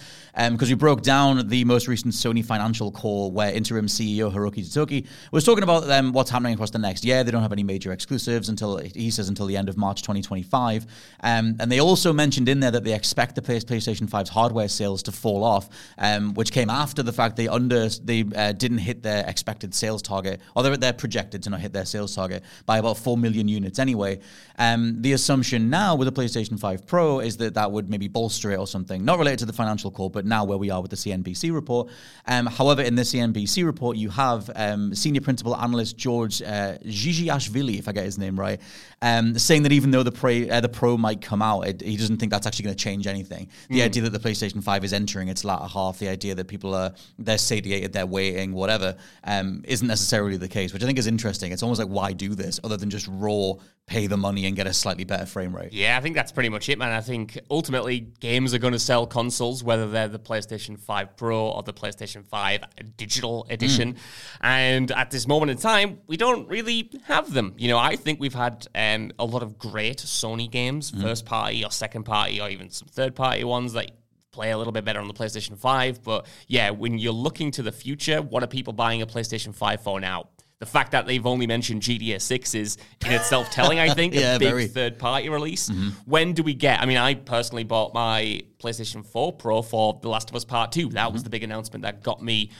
[0.52, 5.06] because we broke down the most recent Sony financial call where interim CEO Hiroki Totoki
[5.32, 7.24] was talking about um, what's happening across the next year.
[7.24, 10.86] They don't have any major exclusives until he says until the end of March 2025.
[11.22, 15.02] Um, and they also mentioned in there that they expect the PlayStation 5's hardware sales
[15.04, 19.02] to fall off, um, which came after the fact they under they uh, didn't hit
[19.02, 22.78] their expected sales target, or they're, they're projected to not hit their sales target by
[22.78, 24.20] about four million units anyway.
[24.58, 28.50] Um, the assumption now with the PlayStation 5 Pro is that that would maybe bolster
[28.50, 30.90] it or something, not related to the financial call, but now where we are with
[30.90, 31.88] the CNBC report.
[32.26, 37.78] Um, however, in the CNBC report, you have um, senior principal analyst George uh, Jijiashvili,
[37.78, 38.60] if I get his name right,
[39.02, 41.96] um, saying that even though the Pro, uh, the Pro might come out, it, he
[41.96, 43.48] doesn't think that's actually going to change anything.
[43.68, 46.74] The idea that the PlayStation 5 is entering its latter half, the idea that people
[46.74, 51.06] are they're satiated, they're waiting, whatever, um, isn't necessarily the case, which I think is
[51.06, 51.52] interesting.
[51.52, 53.54] It's almost like why do this other than just raw
[53.86, 55.72] pay the money and get a slightly better frame rate.
[55.72, 56.92] Yeah, I think that's pretty much it, man.
[56.92, 61.48] I think ultimately games are going to sell consoles, whether they're the PlayStation 5 Pro
[61.48, 62.62] or the PlayStation 5
[62.96, 63.96] Digital Edition.
[64.40, 67.54] And at this moment in time, we don't really have them.
[67.58, 71.64] You know, I think we've had um, a lot of great Sony games, first party
[71.64, 73.90] or second party, or even some third party ones that
[74.32, 76.02] play a little bit better on the PlayStation 5.
[76.02, 79.82] But yeah, when you're looking to the future, what are people buying a PlayStation 5
[79.82, 80.28] for now?
[80.60, 84.36] The fact that they've only mentioned GTA 6 is in itself telling, I think, Yeah,
[84.36, 84.66] a big very.
[84.66, 85.70] third party release.
[85.70, 85.88] Mm-hmm.
[86.04, 86.82] When do we get?
[86.82, 90.70] I mean, I personally bought my PlayStation 4 Pro for The Last of Us Part
[90.72, 90.90] 2.
[90.90, 91.24] That was mm-hmm.
[91.24, 92.50] the big announcement that got me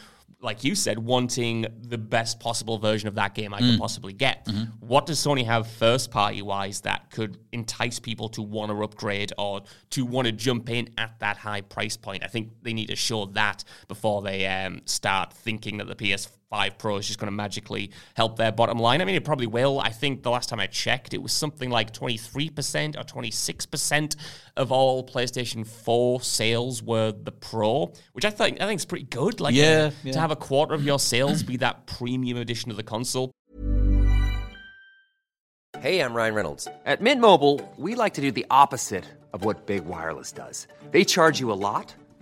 [0.43, 4.47] like you said, wanting the best possible version of that game I could possibly get.
[4.81, 9.33] What does Sony have first party wise that could entice people to want to upgrade
[9.37, 12.25] or to want to jump in at that high price point?
[12.25, 15.97] I think they need to show that before they um, start thinking that the
[16.53, 19.01] PS5 Pro is just going to magically help their bottom line.
[19.01, 19.81] I mean, it probably will.
[19.81, 24.17] I think the last time I checked, it was something like 23% or 26%
[24.57, 29.05] of all PlayStation 4 sales were the Pro, which I think I think is pretty
[29.07, 29.41] good.
[29.41, 30.13] Like, Yeah, uh, yeah.
[30.13, 33.31] to have a quarter of your sales be that premium edition of the console.
[35.79, 36.69] Hey, I'm Ryan Reynolds.
[36.85, 40.67] At Mint Mobile, we like to do the opposite of what Big Wireless does.
[40.91, 41.95] They charge you a lot,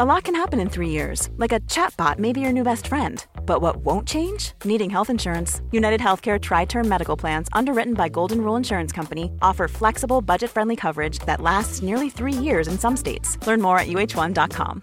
[0.00, 2.86] A lot can happen in three years, like a chatbot may be your new best
[2.86, 3.24] friend.
[3.44, 4.52] But what won't change?
[4.64, 5.60] Needing health insurance.
[5.70, 10.76] United Healthcare TriTerm Medical Plans, underwritten by Golden Rule Insurance Company, offer flexible, budget friendly
[10.76, 13.36] coverage that lasts nearly three years in some states.
[13.46, 14.82] Learn more at uh1.com.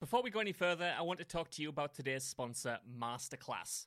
[0.00, 3.86] Before we go any further, I want to talk to you about today's sponsor, Masterclass.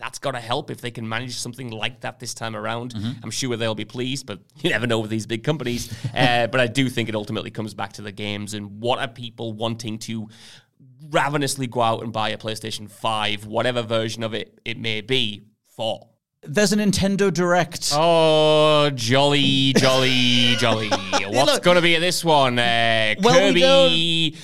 [0.00, 2.94] that's got to help if they can manage something like that this time around.
[3.22, 5.92] I'm sure they'll be pleased, but you never know with these big companies.
[6.16, 9.08] uh, but I do think it ultimately comes back to the games and what are
[9.08, 10.28] people wanting to
[11.10, 15.44] ravenously go out and buy a PlayStation 5, whatever version of it it may be,
[15.68, 16.08] for.
[16.42, 17.90] There's a Nintendo Direct.
[17.94, 20.88] Oh, jolly, jolly, jolly.
[21.28, 22.58] What's going to be at this one?
[22.58, 24.36] Uh, Well, we Kirby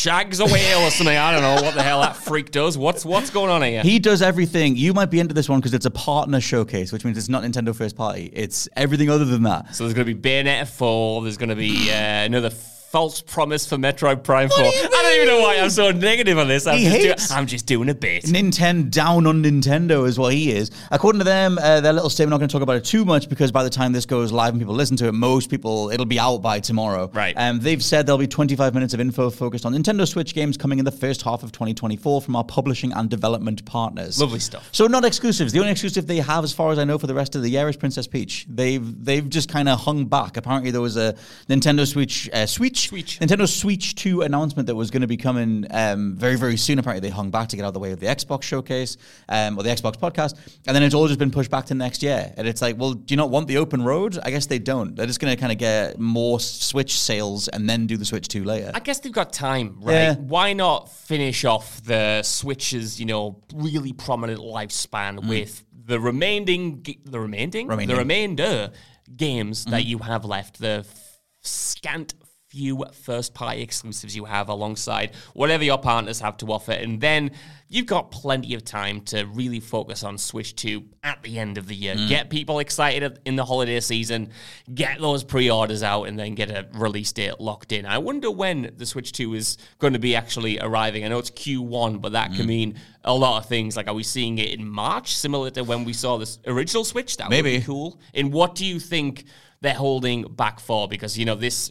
[0.00, 1.16] shags a whale or something.
[1.16, 2.78] I don't know what the hell that freak does.
[2.78, 3.82] What's what's going on here?
[3.82, 4.76] He does everything.
[4.76, 7.42] You might be into this one because it's a partner showcase, which means it's not
[7.42, 8.30] Nintendo first party.
[8.32, 9.74] It's everything other than that.
[9.74, 11.22] So there's going to be Bayonetta 4.
[11.22, 12.50] There's going to be uh, another
[12.90, 14.58] false promise for Metroid Prime 4.
[14.58, 16.66] do you I don't even know why I'm so negative on this.
[16.66, 18.24] I'm, He just, hates- doing, I'm just doing a bit.
[18.24, 20.72] Nintendo down on Nintendo is what he is.
[20.90, 23.28] According to them, uh, their little statement, not going to talk about it too much
[23.28, 26.04] because by the time this goes live and people listen to it, most people, it'll
[26.04, 27.08] be out by tomorrow.
[27.14, 27.32] Right.
[27.36, 30.80] Um, they've said there'll be 25 minutes of info focused on Nintendo Switch games coming
[30.80, 34.20] in the first half of 2024 from our publishing and development partners.
[34.20, 34.68] Lovely stuff.
[34.72, 35.52] So not exclusives.
[35.52, 37.50] The only exclusive they have, as far as I know, for the rest of the
[37.50, 38.46] year is Princess Peach.
[38.48, 40.36] They've they've just kind of hung back.
[40.36, 41.14] Apparently, there was a
[41.48, 43.18] Nintendo Switch uh, Switch Switch.
[43.20, 46.78] Nintendo Switch 2 announcement that was going to be coming um, very very soon.
[46.78, 48.96] Apparently, they hung back to get out of the way of the Xbox showcase
[49.28, 52.02] um, or the Xbox podcast, and then it's all just been pushed back to next
[52.02, 52.32] year.
[52.36, 54.18] And it's like, well, do you not want the open road?
[54.22, 54.94] I guess they don't.
[54.96, 58.28] They're just going to kind of get more Switch sales and then do the Switch
[58.28, 58.70] 2 later.
[58.74, 59.92] I guess they've got time, right?
[59.94, 60.14] Yeah.
[60.16, 67.18] Why not finish off the Switch's, you know, really prominent lifespan with the remaining, the
[67.18, 67.88] remaining, Remaining.
[67.88, 68.70] the remainder
[69.16, 72.14] games that you have left, the f- scant
[72.50, 76.72] few first party exclusives you have alongside whatever your partners have to offer.
[76.72, 77.30] And then
[77.68, 81.68] you've got plenty of time to really focus on Switch 2 at the end of
[81.68, 81.94] the year.
[81.94, 82.08] Mm.
[82.08, 84.30] Get people excited in the holiday season,
[84.74, 87.86] get those pre orders out, and then get a release date locked in.
[87.86, 91.04] I wonder when the Switch 2 is going to be actually arriving.
[91.04, 92.48] I know it's Q1, but that can mm.
[92.48, 93.76] mean a lot of things.
[93.76, 97.16] Like, are we seeing it in March, similar to when we saw this original Switch?
[97.16, 97.58] That would Maybe.
[97.58, 98.00] be cool.
[98.12, 99.24] And what do you think
[99.60, 100.88] they're holding back for?
[100.88, 101.70] Because, you know, this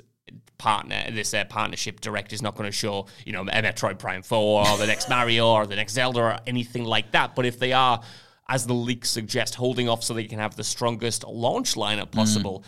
[0.59, 4.67] partner, this uh, partnership direct is not going to show, you know, Metroid Prime 4
[4.67, 7.35] or the next Mario or the next Zelda or anything like that.
[7.35, 7.99] But if they are,
[8.47, 12.63] as the leaks suggest, holding off so they can have the strongest launch lineup possible,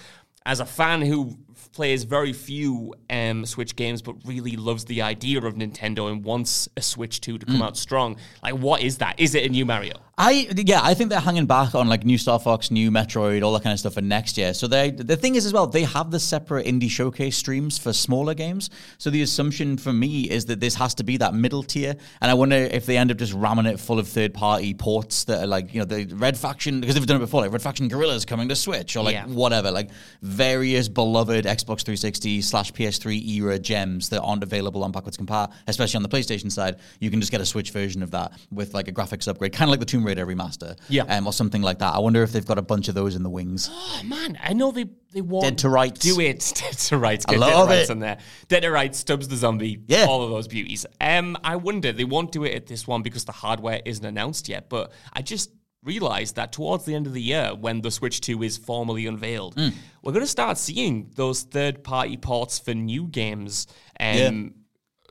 [0.45, 1.38] as a fan who
[1.73, 6.67] plays very few um, Switch games but really loves the idea of Nintendo and wants
[6.75, 9.19] a Switch 2 to come out strong, like what is that?
[9.19, 9.93] Is it a new Mario?
[10.23, 13.53] I yeah, I think they're hanging back on like new Star Fox, new Metroid, all
[13.53, 14.53] that kind of stuff for next year.
[14.53, 17.91] So they the thing is as well, they have the separate indie showcase streams for
[17.91, 18.69] smaller games.
[18.99, 21.95] So the assumption for me is that this has to be that middle tier.
[22.21, 25.23] And I wonder if they end up just ramming it full of third party ports
[25.23, 27.63] that are like, you know, the Red Faction because they've done it before, like Red
[27.63, 29.25] Faction Guerrilla's coming to Switch or like Yeah.
[29.25, 29.89] whatever, like
[30.21, 35.97] various beloved Xbox 360 slash PS3 era gems that aren't available on backwards compare, especially
[35.97, 36.75] on the PlayStation side.
[36.99, 39.67] You can just get a Switch version of that with like a graphics upgrade, kind
[39.67, 41.04] of like the Tomb Raider remaster, Yeah.
[41.04, 41.93] um, or something like that.
[41.95, 43.69] I wonder if they've got a bunch of those in the wings.
[43.93, 46.00] Oh man, I know they they want Dead to Rights.
[46.00, 46.39] Do it.
[46.56, 47.26] Dead to rights.
[47.28, 47.91] I Get love Dead to rights it.
[47.91, 48.17] on there.
[48.47, 48.97] Dead to rights.
[49.00, 49.82] Stubbs the zombie.
[49.88, 50.06] Yeah.
[50.08, 50.86] all of those beauties.
[51.00, 54.47] Um, I wonder they won't do it at this one because the hardware isn't announced
[54.50, 54.69] yet.
[54.69, 55.52] But I just
[55.84, 59.56] realized that towards the end of the year, when the Switch Two is formally unveiled,
[59.56, 59.69] Hmm.
[60.02, 63.67] we're going to start seeing those third party ports for new games.
[64.00, 64.54] Um,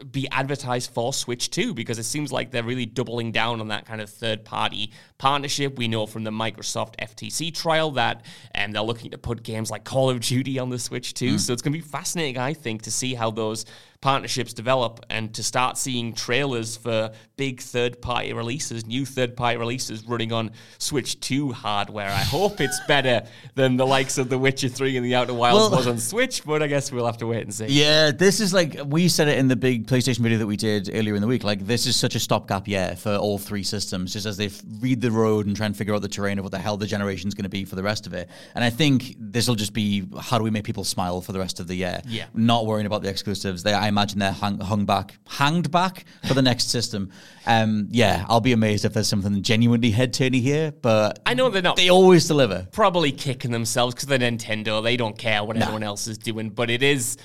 [0.04, 3.86] be advertised for Switch 2 because it seems like they're really doubling down on that
[3.86, 5.78] kind of third party partnership.
[5.78, 9.84] We know from the Microsoft FTC trial that um, they're looking to put games like
[9.84, 11.38] Call of Duty on the Switch 2.
[11.38, 13.66] So it's going to be fascinating, I think, to see how those
[14.00, 19.58] partnerships develop and to start seeing trailers for big third party releases, new third party
[19.58, 22.06] releases running on Switch 2 hardware.
[22.08, 25.70] I hope it's better than the likes of The Witcher 3 and The Outer Wilds
[25.70, 27.66] Well- was on Switch, but I guess we'll have to wait and see.
[27.66, 30.90] Yeah, this is like we said it in the big PlayStation video that we did
[30.94, 31.44] earlier in the week.
[31.44, 34.48] Like this is such a stopgap year for all three systems, just as they
[34.80, 36.86] read the road and try and figure out the terrain of what the hell the
[36.86, 38.30] generation's going to be for the rest of it.
[38.54, 41.38] And I think this will just be how do we make people smile for the
[41.38, 42.00] rest of the year?
[42.06, 42.24] Yeah.
[42.32, 43.62] not worrying about the exclusives.
[43.62, 47.10] They, I imagine they're hung, hung back, hanged back for the next system.
[47.46, 51.50] Um, yeah, I'll be amazed if there's something genuinely head turning here, but I know
[51.50, 52.66] they're not they always deliver.
[52.72, 54.82] probably kicking themselves because they're Nintendo.
[54.82, 56.50] They don't care what everyone else is doing.
[56.50, 57.16] But it is,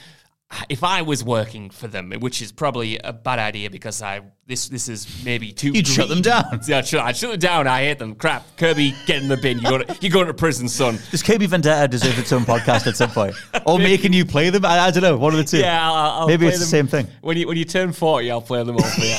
[0.69, 4.69] if I was working for them, which is probably a bad idea because I this
[4.69, 5.71] this is maybe too.
[5.71, 6.61] You'd shut them down.
[6.67, 7.67] Yeah, I'd shut, I'd shut them down.
[7.67, 8.13] I hate them.
[8.13, 9.57] Crap, Kirby, get in the bin.
[9.57, 10.99] You go to, you going to prison, son.
[11.09, 14.63] Does Kirby Vendetta deserve its own podcast at some point, or making you play them?
[14.63, 15.17] I, I don't know.
[15.17, 15.57] One of the two.
[15.57, 17.07] Yeah, I'll, I'll Maybe it's the same thing.
[17.21, 19.15] When you when you turn forty, I'll play them all for you.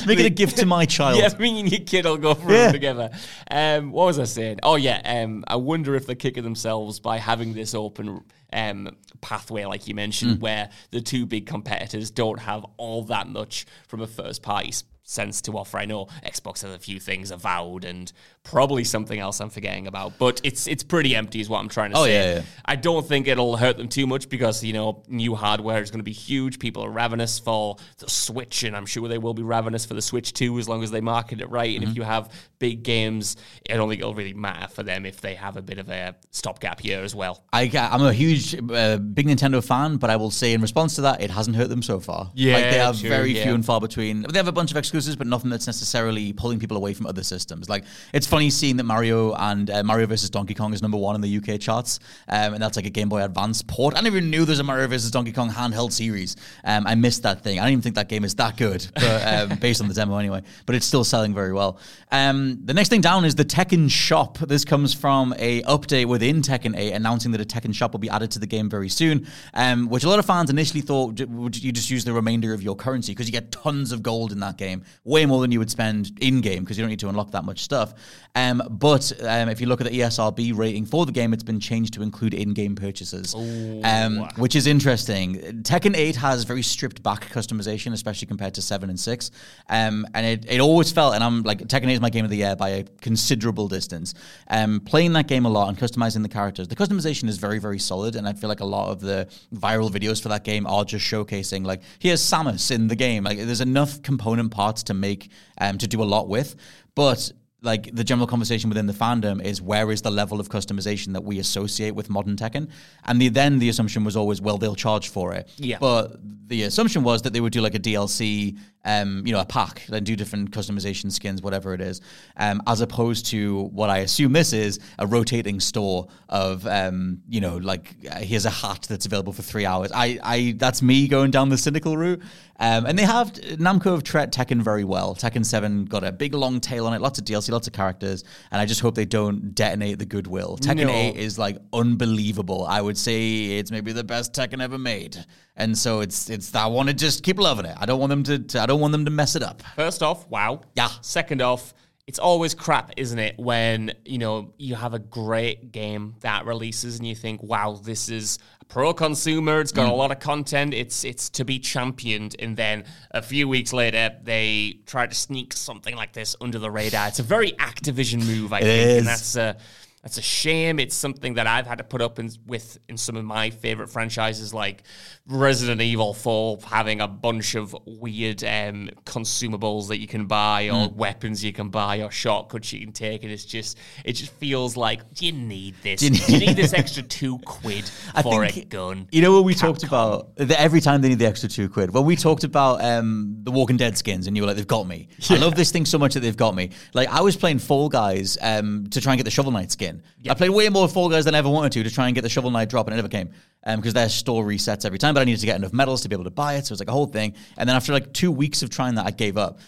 [0.06, 1.18] Make it a gift to my child.
[1.18, 2.64] Yeah, me and your kid will go for Yeah.
[2.64, 3.10] them together.
[3.50, 4.58] Um, what was I saying?
[4.62, 9.64] Oh yeah, um, I wonder if they're kicking themselves by having this open um, pathway,
[9.64, 14.06] like you mentioned, where the two big competitors don't have all that much from a
[14.06, 14.72] first party
[15.08, 15.78] sense to offer.
[15.78, 18.12] I know Xbox has a few things avowed and
[18.44, 21.92] probably something else I'm forgetting about, but it's it's pretty empty, is what I'm trying
[21.92, 22.12] to Oh, say.
[22.14, 22.42] yeah, yeah.
[22.64, 26.00] I don't think it'll hurt them too much because you know new hardware is going
[26.00, 26.58] to be huge.
[26.58, 30.02] People are ravenous for the Switch, and I'm sure they will be ravenous for the
[30.02, 31.74] Switch too, as long as they market it right.
[31.74, 31.90] And Mm-hmm.
[31.92, 33.36] if you have big games,
[33.70, 36.16] I don't think it'll really matter for them if they have a bit of a
[36.32, 37.44] stopgap here as well.
[37.52, 41.02] I, I'm a huge, uh, big Nintendo fan, but I will say in response to
[41.02, 42.30] that, it hasn't hurt them so far.
[42.34, 43.44] Yeah, like they have true, very yeah.
[43.44, 44.22] few and far between.
[44.22, 44.76] They have a bunch of
[45.16, 47.68] but nothing that's necessarily pulling people away from other systems.
[47.68, 51.14] Like it's funny seeing that Mario and uh, Mario vs Donkey Kong is number one
[51.14, 53.96] in the UK charts, um, and that's like a Game Boy Advance port.
[53.96, 56.36] I never even knew there's a Mario vs Donkey Kong handheld series.
[56.64, 57.58] Um, I missed that thing.
[57.58, 60.16] I don't even think that game is that good, but um, based on the demo
[60.16, 60.42] anyway.
[60.66, 61.78] But it's still selling very well.
[62.10, 64.38] Um, the next thing down is the Tekken Shop.
[64.38, 68.10] This comes from a update within Tekken 8 announcing that a Tekken Shop will be
[68.10, 71.62] added to the game very soon, um, which a lot of fans initially thought would
[71.62, 74.40] you just use the remainder of your currency because you get tons of gold in
[74.40, 77.08] that game, way more than you would spend in game because you don't need to
[77.08, 77.94] unlock that much stuff.
[78.34, 81.58] Um, but um, if you look at the ESRB rating for the game, it's been
[81.58, 85.36] changed to include in-game purchases, um, which is interesting.
[85.62, 89.30] Tekken 8 has very stripped back customization, especially compared to 7 and 6.
[89.68, 92.30] Um, and it, it always felt, and I'm like, Tekken 8 is my game of
[92.30, 94.14] the year by a considerable distance.
[94.48, 97.78] Um, playing that game a lot and customizing the characters, the customization is very, very
[97.78, 98.14] solid.
[98.14, 101.04] And I feel like a lot of the viral videos for that game are just
[101.04, 103.24] showcasing, like, here's Samus in the game.
[103.24, 106.56] Like, there's enough component parts to make, um, to do a lot with.
[106.94, 111.12] But like the general conversation within the fandom is where is the level of customization
[111.12, 112.70] that we associate with modern Tekken?
[113.04, 115.48] And the, then the assumption was always, well, they'll charge for it.
[115.56, 115.78] Yeah.
[115.80, 119.44] But the assumption was that they would do like a DLC, um, you know, a
[119.44, 122.00] pack, then do different customization skins, whatever it is,
[122.36, 127.40] um, as opposed to what I assume this is a rotating store of, um, you
[127.40, 129.90] know, like uh, here's a hat that's available for three hours.
[129.94, 132.22] I, I, that's me going down the cynical route.
[132.60, 135.14] Um, and they have Namco have tread Tekken very well.
[135.14, 138.24] Tekken Seven got a big long tail on it, lots of DLC, lots of characters,
[138.50, 140.58] and I just hope they don't detonate the goodwill.
[140.60, 140.92] Tekken No.
[140.92, 142.66] Eight is like unbelievable.
[142.68, 145.24] I would say it's maybe the best Tekken ever made,
[145.54, 146.50] and so it's it's.
[146.50, 147.76] That I want to just keep loving it.
[147.78, 148.38] I don't want them to.
[148.40, 149.62] to don't want them to mess it up.
[149.74, 150.60] First off, wow.
[150.76, 150.88] Yeah.
[151.00, 151.74] Second off,
[152.06, 153.38] it's always crap, isn't it?
[153.38, 158.08] When, you know, you have a great game that releases and you think, wow, this
[158.08, 159.98] is a pro consumer, it's got a mm.
[159.98, 164.80] lot of content, it's it's to be championed, and then a few weeks later they
[164.86, 167.08] try to sneak something like this under the radar.
[167.08, 168.90] It's a very Activision move, I think.
[168.90, 168.98] is.
[168.98, 169.56] And that's a
[170.02, 170.78] that's a shame.
[170.78, 173.88] It's something that I've had to put up in, with in some of my favorite
[173.88, 174.84] franchises, like
[175.26, 180.88] Resident Evil 4, having a bunch of weird um, consumables that you can buy, or
[180.88, 184.76] weapons you can buy, or shortcuts you can take, and it's just it just feels
[184.76, 186.00] like, do you need this?
[186.02, 189.08] you Do you, need- need this extra two quid I for think- a gun?
[189.10, 191.92] You know what we talked about that every time they need the extra two quid.
[191.92, 194.86] When we talked about um, the Walking Dead skins, and you were like, "They've got
[194.86, 196.70] me." I love this thing so much that they've got me.
[196.94, 199.87] Like I was playing Fall Guys um, to try and get the Shovel Knight skin.
[200.28, 202.22] I played way more Fall Guys than I ever wanted to to try and get
[202.22, 203.30] the Shovel Knight drop, and it never came
[203.64, 205.14] um, because their store resets every time.
[205.14, 206.74] But I needed to get enough medals to be able to buy it, so it
[206.74, 207.34] was like a whole thing.
[207.56, 209.60] And then after like two weeks of trying that, I gave up.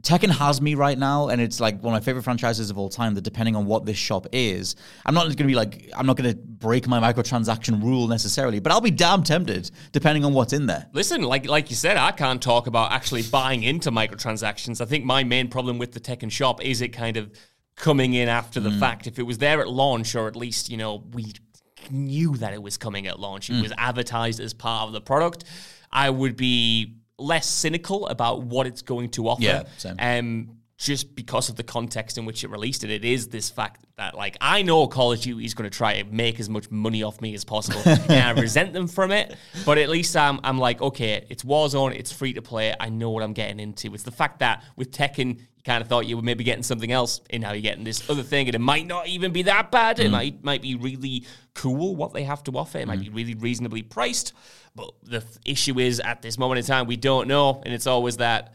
[0.00, 2.88] Tekken has me right now, and it's like one of my favorite franchises of all
[2.88, 3.14] time.
[3.14, 6.16] That depending on what this shop is, I'm not going to be like, I'm not
[6.16, 10.52] going to break my microtransaction rule necessarily, but I'll be damn tempted depending on what's
[10.52, 10.86] in there.
[10.92, 14.80] Listen, like like you said, I can't talk about actually buying into microtransactions.
[14.80, 17.32] I think my main problem with the Tekken shop is it kind of
[17.78, 19.06] coming in after the fact.
[19.06, 21.32] If it was there at launch, or at least you know we
[21.90, 25.44] knew that it was coming at launch, it was advertised as part of the product,
[25.90, 29.42] I would be less cynical about what it's going to offer.
[29.42, 29.96] Yeah, same.
[29.98, 33.84] Um, just because of the context in which it released it, it is this fact
[33.96, 36.70] that, like, I know Call of Duty is going to try to make as much
[36.70, 39.34] money off me as possible, and I resent them from it.
[39.66, 43.10] But at least I'm, I'm like, okay, it's Warzone, it's free to play, I know
[43.10, 43.92] what I'm getting into.
[43.92, 46.92] It's the fact that with Tekken, you kind of thought you were maybe getting something
[46.92, 49.72] else, and now you're getting this other thing, and it might not even be that
[49.72, 49.98] bad.
[49.98, 50.12] It mm.
[50.12, 52.78] might might be really cool what they have to offer.
[52.78, 53.06] It might mm.
[53.06, 54.32] be really reasonably priced.
[54.76, 57.88] But the f- issue is, at this moment in time, we don't know, and it's
[57.88, 58.54] always that.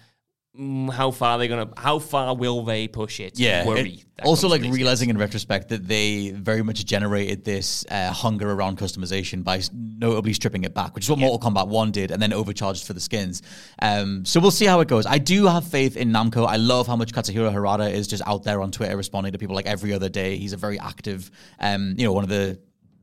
[0.60, 1.70] Mm, How far they're gonna?
[1.78, 3.40] How far will they push it?
[3.40, 3.66] Yeah.
[3.66, 3.82] worry.
[3.82, 8.78] it- also, like realizing in retrospect that they very much generated this uh, hunger around
[8.78, 12.32] customization by notably stripping it back, which is what Mortal Kombat 1 did, and then
[12.32, 13.42] overcharged for the skins.
[13.82, 15.06] Um, so we'll see how it goes.
[15.06, 16.48] I do have faith in Namco.
[16.48, 19.56] I love how much Katsuhiro Harada is just out there on Twitter responding to people
[19.56, 20.38] like every other day.
[20.38, 21.30] He's a very active,
[21.60, 22.60] um, you know, one of the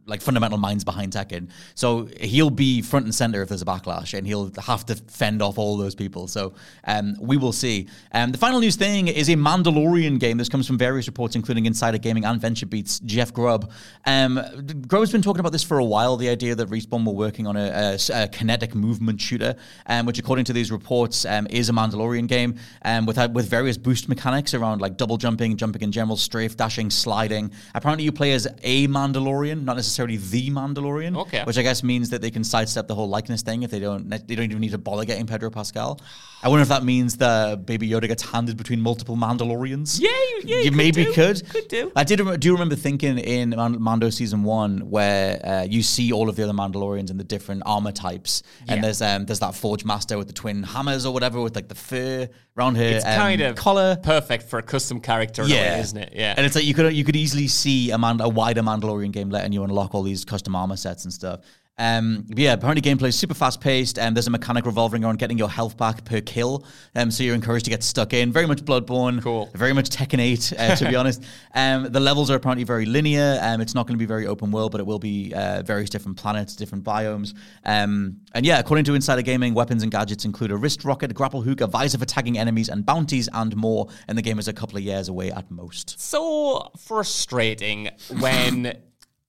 [0.07, 1.51] like fundamental minds behind Tekken.
[1.74, 5.42] So he'll be front and center if there's a backlash, and he'll have to fend
[5.42, 6.26] off all those people.
[6.28, 7.88] So um, we will see.
[8.12, 10.36] Um, the final news thing is a Mandalorian game.
[10.38, 13.01] This comes from various reports, including Insider Gaming and VentureBeat's.
[13.01, 13.70] Jeff Grubb.
[14.07, 14.40] Um,
[14.88, 16.16] Grubb's been talking about this for a while.
[16.16, 19.55] The idea that Respawn were working on a, a- a kinetic movement shooter,
[19.86, 23.76] um, which according to these reports um, is a Mandalorian game, um, with with various
[23.76, 27.53] boost mechanics around like double jumping, jumping in general, strafe, dashing, sliding.
[27.74, 31.16] Apparently, you play as a Mandalorian, not necessarily the Mandalorian.
[31.16, 31.43] Okay.
[31.45, 34.09] Which I guess means that they can sidestep the whole likeness thing if they don't.
[34.09, 36.01] They don't even need to bother getting Pedro Pascal.
[36.43, 40.01] I wonder if that means that Baby Yoda gets handed between multiple Mandalorians.
[40.01, 41.12] Yeah, you- yeah, you you could maybe do.
[41.12, 41.49] could.
[41.51, 41.93] Could do.
[41.95, 46.36] I did do remember thinking in Mando season one where uh, you see all of
[46.36, 50.16] the other Mandalorians and the different armor types, and there's um, there's that Forge Master
[50.16, 53.40] with the twin hammers or whatever with like the fur around her It's um, kind
[53.40, 53.96] of collar.
[54.03, 56.12] perfect for a custom character, a way, isn't it?
[56.14, 56.34] Yeah.
[56.36, 59.30] and it's like you could you could easily see a, man, a wider Mandalorian game
[59.30, 61.40] letting you unlock all these custom armor sets and stuff.
[61.81, 65.39] Um, yeah, apparently gameplay is super fast paced, and there's a mechanic revolving around getting
[65.39, 66.66] your health back per kill.
[66.95, 68.31] Um, so you're encouraged to get stuck in.
[68.33, 69.22] Very much Bloodborne.
[69.22, 69.49] Cool.
[69.55, 71.24] Very much Tekken 8, uh, to be honest.
[71.55, 73.39] Um, the levels are apparently very linear.
[73.41, 75.89] Um, it's not going to be very open world, but it will be uh, various
[75.89, 77.35] different planets, different biomes.
[77.64, 81.14] Um, and yeah, according to Insider Gaming, weapons and gadgets include a wrist rocket, a
[81.14, 83.89] grapple hook, a visor for tagging enemies, and bounties, and more.
[84.07, 85.99] And the game is a couple of years away at most.
[85.99, 87.89] so frustrating
[88.20, 88.76] when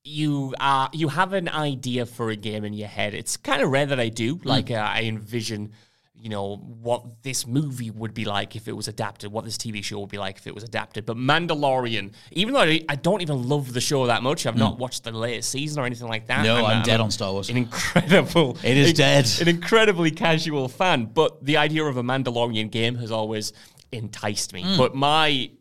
[0.04, 3.14] you are you have an idea for a game in your head.
[3.14, 4.38] It's kind of rare that I do.
[4.38, 4.46] Mm.
[4.46, 5.74] Like uh, I envision,
[6.16, 9.84] you know, what this movie would be like if it was adapted, what this TV
[9.84, 11.06] show would be like if it was adapted.
[11.06, 14.60] But Mandalorian, even though I, I don't even love the show that much, I've mm.
[14.60, 16.44] not watched the latest season or anything like that.
[16.44, 17.50] No, I'm a- dead a- on Star Wars.
[17.50, 18.58] An incredible.
[18.64, 19.30] It is dead.
[19.40, 23.54] An incredibly casual fan, but the idea of a Mandalorian game has always
[23.92, 24.64] enticed me.
[24.64, 24.78] Mm.
[24.78, 25.52] But my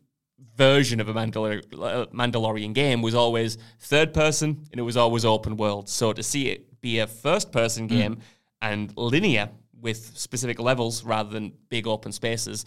[0.67, 3.57] version of a Mandalor- uh, Mandalorian game was always
[3.93, 5.89] third person and it was always open world.
[5.89, 8.15] So to see it be a first person game
[8.69, 9.47] and linear
[9.87, 12.65] with specific levels rather than big open spaces,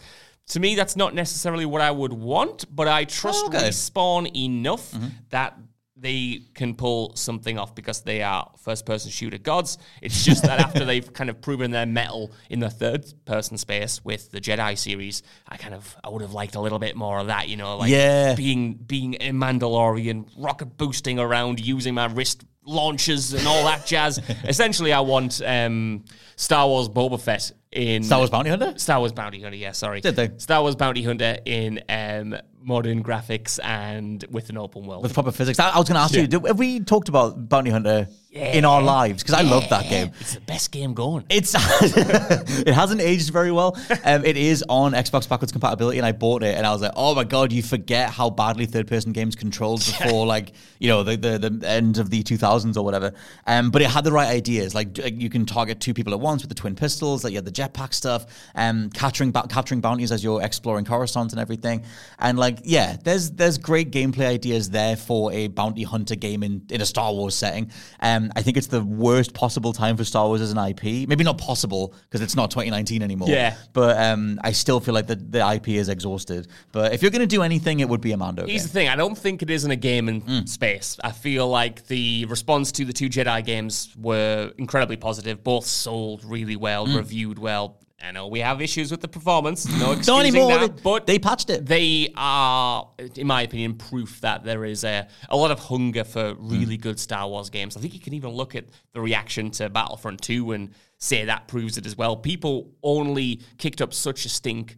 [0.52, 3.68] to me, that's not necessarily what I would want, but I trust Okay.
[3.68, 4.86] Respawn enough
[5.30, 5.56] that
[5.96, 9.78] they can pull something off because they are first person shooter gods.
[10.02, 14.04] It's just that after they've kind of proven their mettle in the third person space
[14.04, 17.18] with the Jedi series, I kind of I would have liked a little bit more
[17.20, 18.34] of that, you know, like Yeah.
[18.34, 24.18] being being a Mandalorian, rocket boosting around, using my wrist launchers and all that jazz.
[24.44, 26.04] Essentially I want um,
[26.36, 28.74] Star Wars Boba Fett in Star Wars Bounty Hunter?
[28.76, 30.00] Star Wars Bounty Hunter, yeah, sorry.
[30.00, 30.30] Did they?
[30.38, 35.02] Star Wars Bounty Hunter in um, modern graphics and with an open world.
[35.02, 35.58] with proper physics.
[35.58, 38.64] I, I was going to ask you, do, have we talked about Bounty Hunter in
[38.64, 39.22] our lives?
[39.22, 40.10] Because I love that game.
[40.20, 41.24] It's the best game going.
[41.28, 43.76] It's it hasn't aged very well.
[44.04, 46.92] Um, it is on Xbox backwards compatibility, and I bought it, and I was like,
[46.96, 51.02] oh my god, you forget how badly third person games controlled before, like you know,
[51.02, 53.12] the, the the end of the two thousands or whatever.
[53.46, 54.74] Um, but it had the right ideas.
[54.74, 57.24] Like you can target two people at once with the twin pistols.
[57.24, 61.32] Like you had the jetpack stuff, um, capturing ba- capturing bounties as you're exploring Coruscant
[61.32, 61.84] and everything.
[62.18, 66.66] And like, yeah, there's there's great gameplay ideas there for a bounty hunter game in,
[66.70, 67.70] in a Star Wars setting.
[68.00, 71.08] Um, I think it's the worst possible time for Star Wars as an IP.
[71.08, 73.28] Maybe not possible because it's not 2019 anymore.
[73.28, 73.56] Yeah.
[73.72, 76.48] But um, I still feel like the, the IP is exhausted.
[76.72, 78.46] But if you're going to do anything, it would be a Mando.
[78.46, 78.66] Here's game.
[78.68, 80.48] the thing: I don't think it is in a game in Mm.
[80.48, 80.96] space.
[81.04, 85.42] I feel like the response to the two Jedi games were incredibly positive.
[85.44, 86.96] Both sold really well, Mm.
[86.96, 87.78] reviewed well.
[88.04, 89.66] I know we have issues with the performance.
[89.78, 91.66] No excusing that, but they patched it.
[91.66, 96.34] They are, in my opinion, proof that there is a, a lot of hunger for
[96.34, 96.82] really mm.
[96.82, 97.76] good Star Wars games.
[97.76, 101.48] I think you can even look at the reaction to Battlefront 2 and say that
[101.48, 102.16] proves it as well.
[102.16, 104.76] People only kicked up such a stink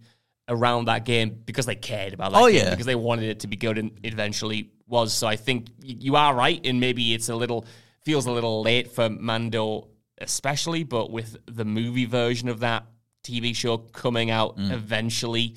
[0.49, 2.71] around that game because they cared about that Oh, yeah.
[2.71, 5.13] because they wanted it to be good and it eventually was.
[5.13, 7.67] So I think you are right, and maybe it's a little
[8.03, 12.87] feels a little late for Mando, especially, but with the movie version of that
[13.27, 14.73] TV show coming out Mm.
[14.73, 15.55] eventually,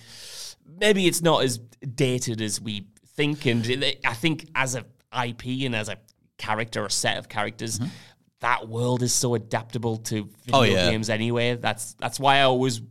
[0.80, 1.58] maybe it's not as
[1.96, 3.46] dated as we think.
[3.46, 3.66] And
[4.06, 4.86] I think as a
[5.26, 5.98] IP and as a
[6.38, 7.80] character, or set of characters.
[8.42, 10.56] That world is so adaptable to video Mm-hmm.
[10.56, 10.90] Oh, yeah.
[10.90, 11.56] games anyway.
[11.56, 12.82] That's that's why I always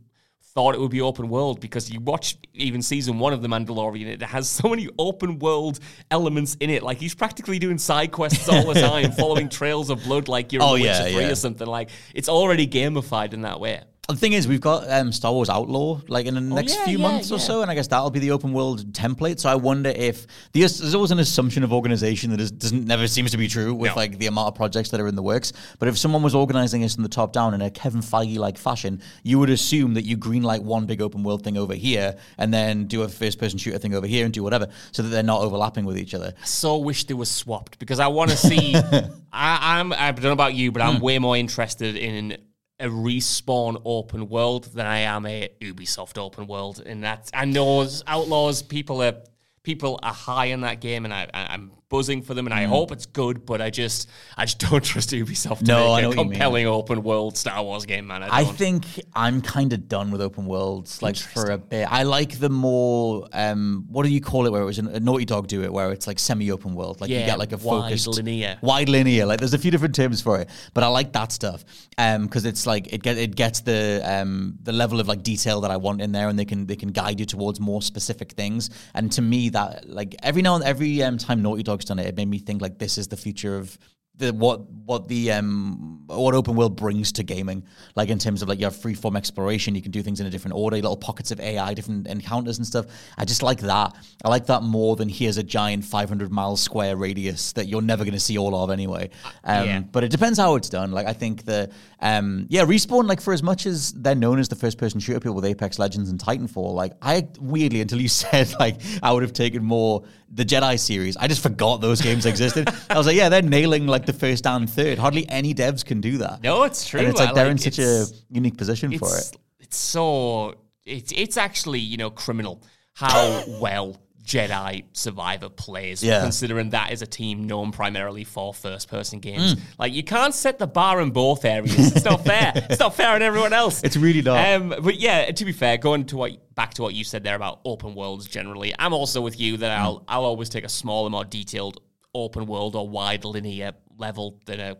[0.53, 4.07] thought it would be open world because you watch even season one of The Mandalorian,
[4.07, 5.79] it has so many open world
[6.11, 6.83] elements in it.
[6.83, 10.61] Like he's practically doing side quests all the time, following trails of blood like you're
[10.61, 11.31] Oh, in The yeah, Witcher 3 yeah.
[11.31, 11.67] or something.
[11.67, 13.81] Like it's already gamified in that way.
[14.09, 16.85] The thing is, we've got um, Star Wars Outlaw like in the next Oh, yeah,
[16.85, 19.39] few yeah, months or so, and I guess that'll be the open world template.
[19.39, 23.07] So I wonder if the, there's always an assumption of organization that is, doesn't never
[23.07, 23.95] seems to be true with No.
[23.95, 25.53] like the amount of projects that are in the works.
[25.77, 28.57] But if someone was organizing this from the top down in a Kevin Feige like
[28.57, 32.51] fashion, you would assume that you greenlight one big open world thing over here, and
[32.51, 35.21] then do a first person shooter thing over here, and do whatever, so that they're
[35.21, 36.33] not overlapping with each other.
[36.41, 38.73] I so wish they were swapped because I want to see.
[39.31, 40.81] I, I'm I don't know about you, but.
[40.81, 42.35] I'm way more interested in
[42.79, 46.81] a respawn open world than I am a Ubisoft open world.
[46.85, 49.17] And that's I know Outlaws people are
[49.63, 52.91] people are high in that game, and I I'm buzzing for them, and I hope
[52.91, 53.45] it's good.
[53.45, 55.65] But I just I just don't trust Ubisoft to.
[55.65, 58.23] No, make a compelling open world Star Wars game, man.
[58.23, 61.91] I, I think I'm kind of done with open worlds, like for a bit.
[61.91, 64.51] I like the more, um, what do you call it?
[64.51, 67.17] Where it was a Naughty Dog do it, where it's like semi-open world, like you
[67.17, 68.57] get like a wide focused linear.
[68.61, 69.25] wide linear.
[69.25, 72.65] Like there's a few different terms for it, but I like that stuff because it's
[72.65, 76.01] like it get it gets the um, the level of like detail that I want
[76.01, 78.69] in there, and they can they can guide you towards more specific things.
[78.93, 82.07] And to me, that like every now and every um, time Naughty Dog's done it,
[82.07, 83.77] it made me think like this is the future of
[84.19, 87.63] the what what the um what open world brings to gaming.
[87.95, 90.27] Like in terms of like you have free form exploration you can do things in
[90.27, 92.85] a different order little pockets of ai different encounters and stuff.
[93.17, 93.95] I just like that.
[94.23, 98.03] I like that more than here's a giant 500 mile square radius that you're never
[98.03, 99.09] going to see all of anyway.
[99.43, 99.79] Um yeah.
[99.79, 100.91] but it depends how it's done.
[100.91, 101.71] Like i think the
[102.01, 105.19] um yeah respawn like for as much as they're known as the first person shooter
[105.19, 109.23] people with apex legends and titanfall like i weirdly until you said like i would
[109.23, 111.17] have taken more the jedi series.
[111.17, 112.69] I just forgot those games existed.
[112.89, 114.97] I was like yeah they're nailing like the first and third.
[114.97, 116.43] Hardly any devs can do that.
[116.43, 116.99] No, it's true.
[116.99, 119.37] and it's like I they're in such a unique position for it.
[119.59, 120.55] It's so
[120.85, 122.63] it's it's actually you know criminal
[122.93, 123.97] how well
[124.29, 126.21] Jedi Survivor plays, Yeah.
[126.21, 129.21] considering that is a team known primarily for first-person Hmm.
[129.21, 129.55] games.
[129.79, 131.95] Like you can't set the bar in both areas.
[131.95, 132.51] It's not fair.
[132.69, 133.81] it's not fair on everyone else.
[133.83, 134.47] It's really not.
[134.53, 137.35] Um, but yeah, to be fair, going to what back to what you said there
[137.35, 139.71] about open worlds generally, I'm also with you that.
[139.79, 141.81] I'll I'll always take a smaller, more detailed
[142.13, 144.77] open world or wide linear level than a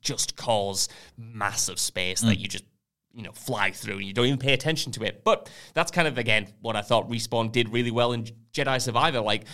[0.00, 2.28] just cause massive space Hmm.
[2.28, 2.64] that you just
[3.14, 5.24] you know, fly through and you don't even pay attention to it.
[5.24, 9.20] But that's kind of, again, what I thought Respawn did really well in Jedi Survivor.
[9.20, 9.44] Like,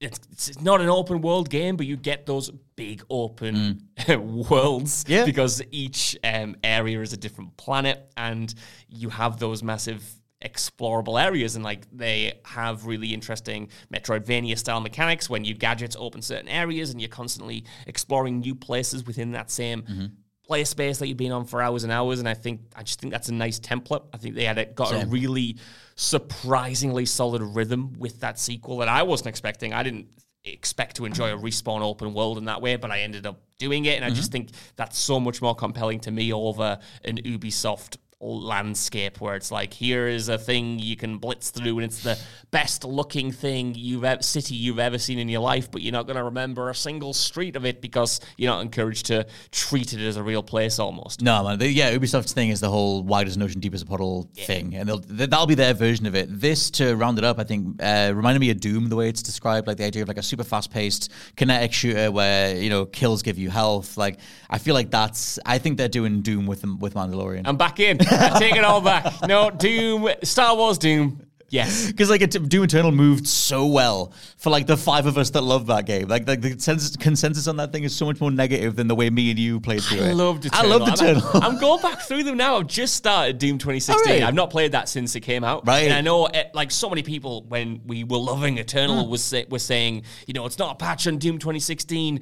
[0.00, 3.82] it's, it's not an open world game, but you get those big open
[4.48, 5.24] worlds Yeah.
[5.24, 8.54] because each um, area is a different planet and
[8.88, 10.04] you have those massive
[10.44, 16.22] explorable areas and like they have really interesting metroidvania style mechanics when your gadgets open
[16.22, 20.12] certain areas and you're constantly exploring new places within that same
[20.48, 23.00] play space that you've been on for hours and hours and i think i just
[23.00, 24.02] think that's a nice template.
[24.12, 25.58] I think they had a, got a really
[25.94, 29.72] surprisingly solid rhythm with that sequel that i wasn't expecting.
[29.72, 30.06] I didn't
[30.44, 33.84] expect to enjoy a respawn open world in that way but i ended up doing
[33.84, 34.46] it and i just mm-hmm.
[34.46, 39.72] think that's so much more compelling to me over an ubisoft landscape where it's like
[39.72, 42.18] here is a thing you can blitz through and it's the
[42.50, 46.06] best looking thing you've ever, city you've ever seen in your life but you're not
[46.06, 50.00] going to remember a single street of it because you're not encouraged to treat it
[50.00, 51.58] as a real place almost No, man.
[51.58, 54.30] They, yeah, Ubisoft's thing is the whole wide as an ocean, deep as a puddle
[54.34, 56.28] thing, and that'll be their version of it.
[56.28, 59.22] This, to round it up, I think uh, reminded me of Doom the way it's
[59.22, 62.86] described, like the idea of like a super fast paced kinetic shooter where you know
[62.86, 63.96] kills give you health.
[63.96, 64.18] Like
[64.50, 65.38] I feel like that's.
[65.46, 67.42] I think they're doing Doom with them with Mandalorian.
[67.46, 72.10] i'm back in i take it all back no doom star wars doom yes Because
[72.10, 75.66] like it, Doom Eternal moved so well for like the five of us that love
[75.68, 76.06] that game.
[76.06, 78.94] Like, like the consensus, consensus on that thing is so much more negative than the
[78.94, 80.14] way me and you played through I it.
[80.14, 80.78] loved I Eternal.
[80.78, 81.42] loved I'm- Eternal.
[81.42, 82.58] I'm, going back through them now.
[82.58, 84.06] I've just started Doom 2016.
[84.12, 84.22] Alright.
[84.28, 85.66] I've not played that since it came out.
[85.66, 85.84] Right.
[85.86, 89.46] And I know, eh, like, so many people when we were loving Eternal was say,
[89.48, 92.20] were saying, you know, it's not a patch on Doom 2016.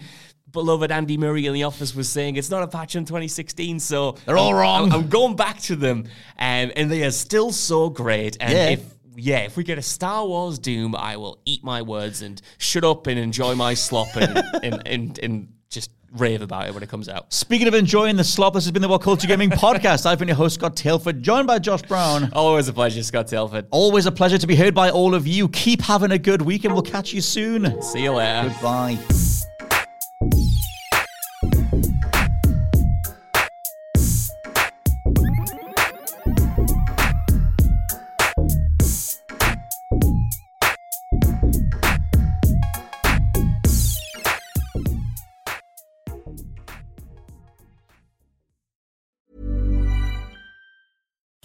[0.57, 3.79] Beloved Andy Murray in the office was saying it's not a patch on 2016.
[3.79, 4.91] So They're all wrong.
[4.91, 6.05] I'm, I'm going back to them,
[6.39, 8.39] um, and they are still so great.
[8.41, 8.69] And Yeah.
[8.71, 8.81] if
[9.19, 12.85] yeah, if we get a Star Wars Doom, I will eat my words and shut
[12.85, 16.89] up and enjoy my slop and and, and, and just rave about it when it
[16.89, 17.33] comes out.
[17.33, 20.07] Speaking of enjoying the slop, this has been the WhatCulture Gaming Podcast.
[20.07, 22.31] I've been your host, Scott Tailford, joined by Josh Brown.
[22.33, 23.67] Always a pleasure, Scott Tailford.
[23.71, 25.49] Always a pleasure to be heard by all of you.
[25.49, 27.81] Keep having a good week, and we'll catch you soon.
[27.83, 28.49] See you later.
[28.51, 29.26] Goodbye.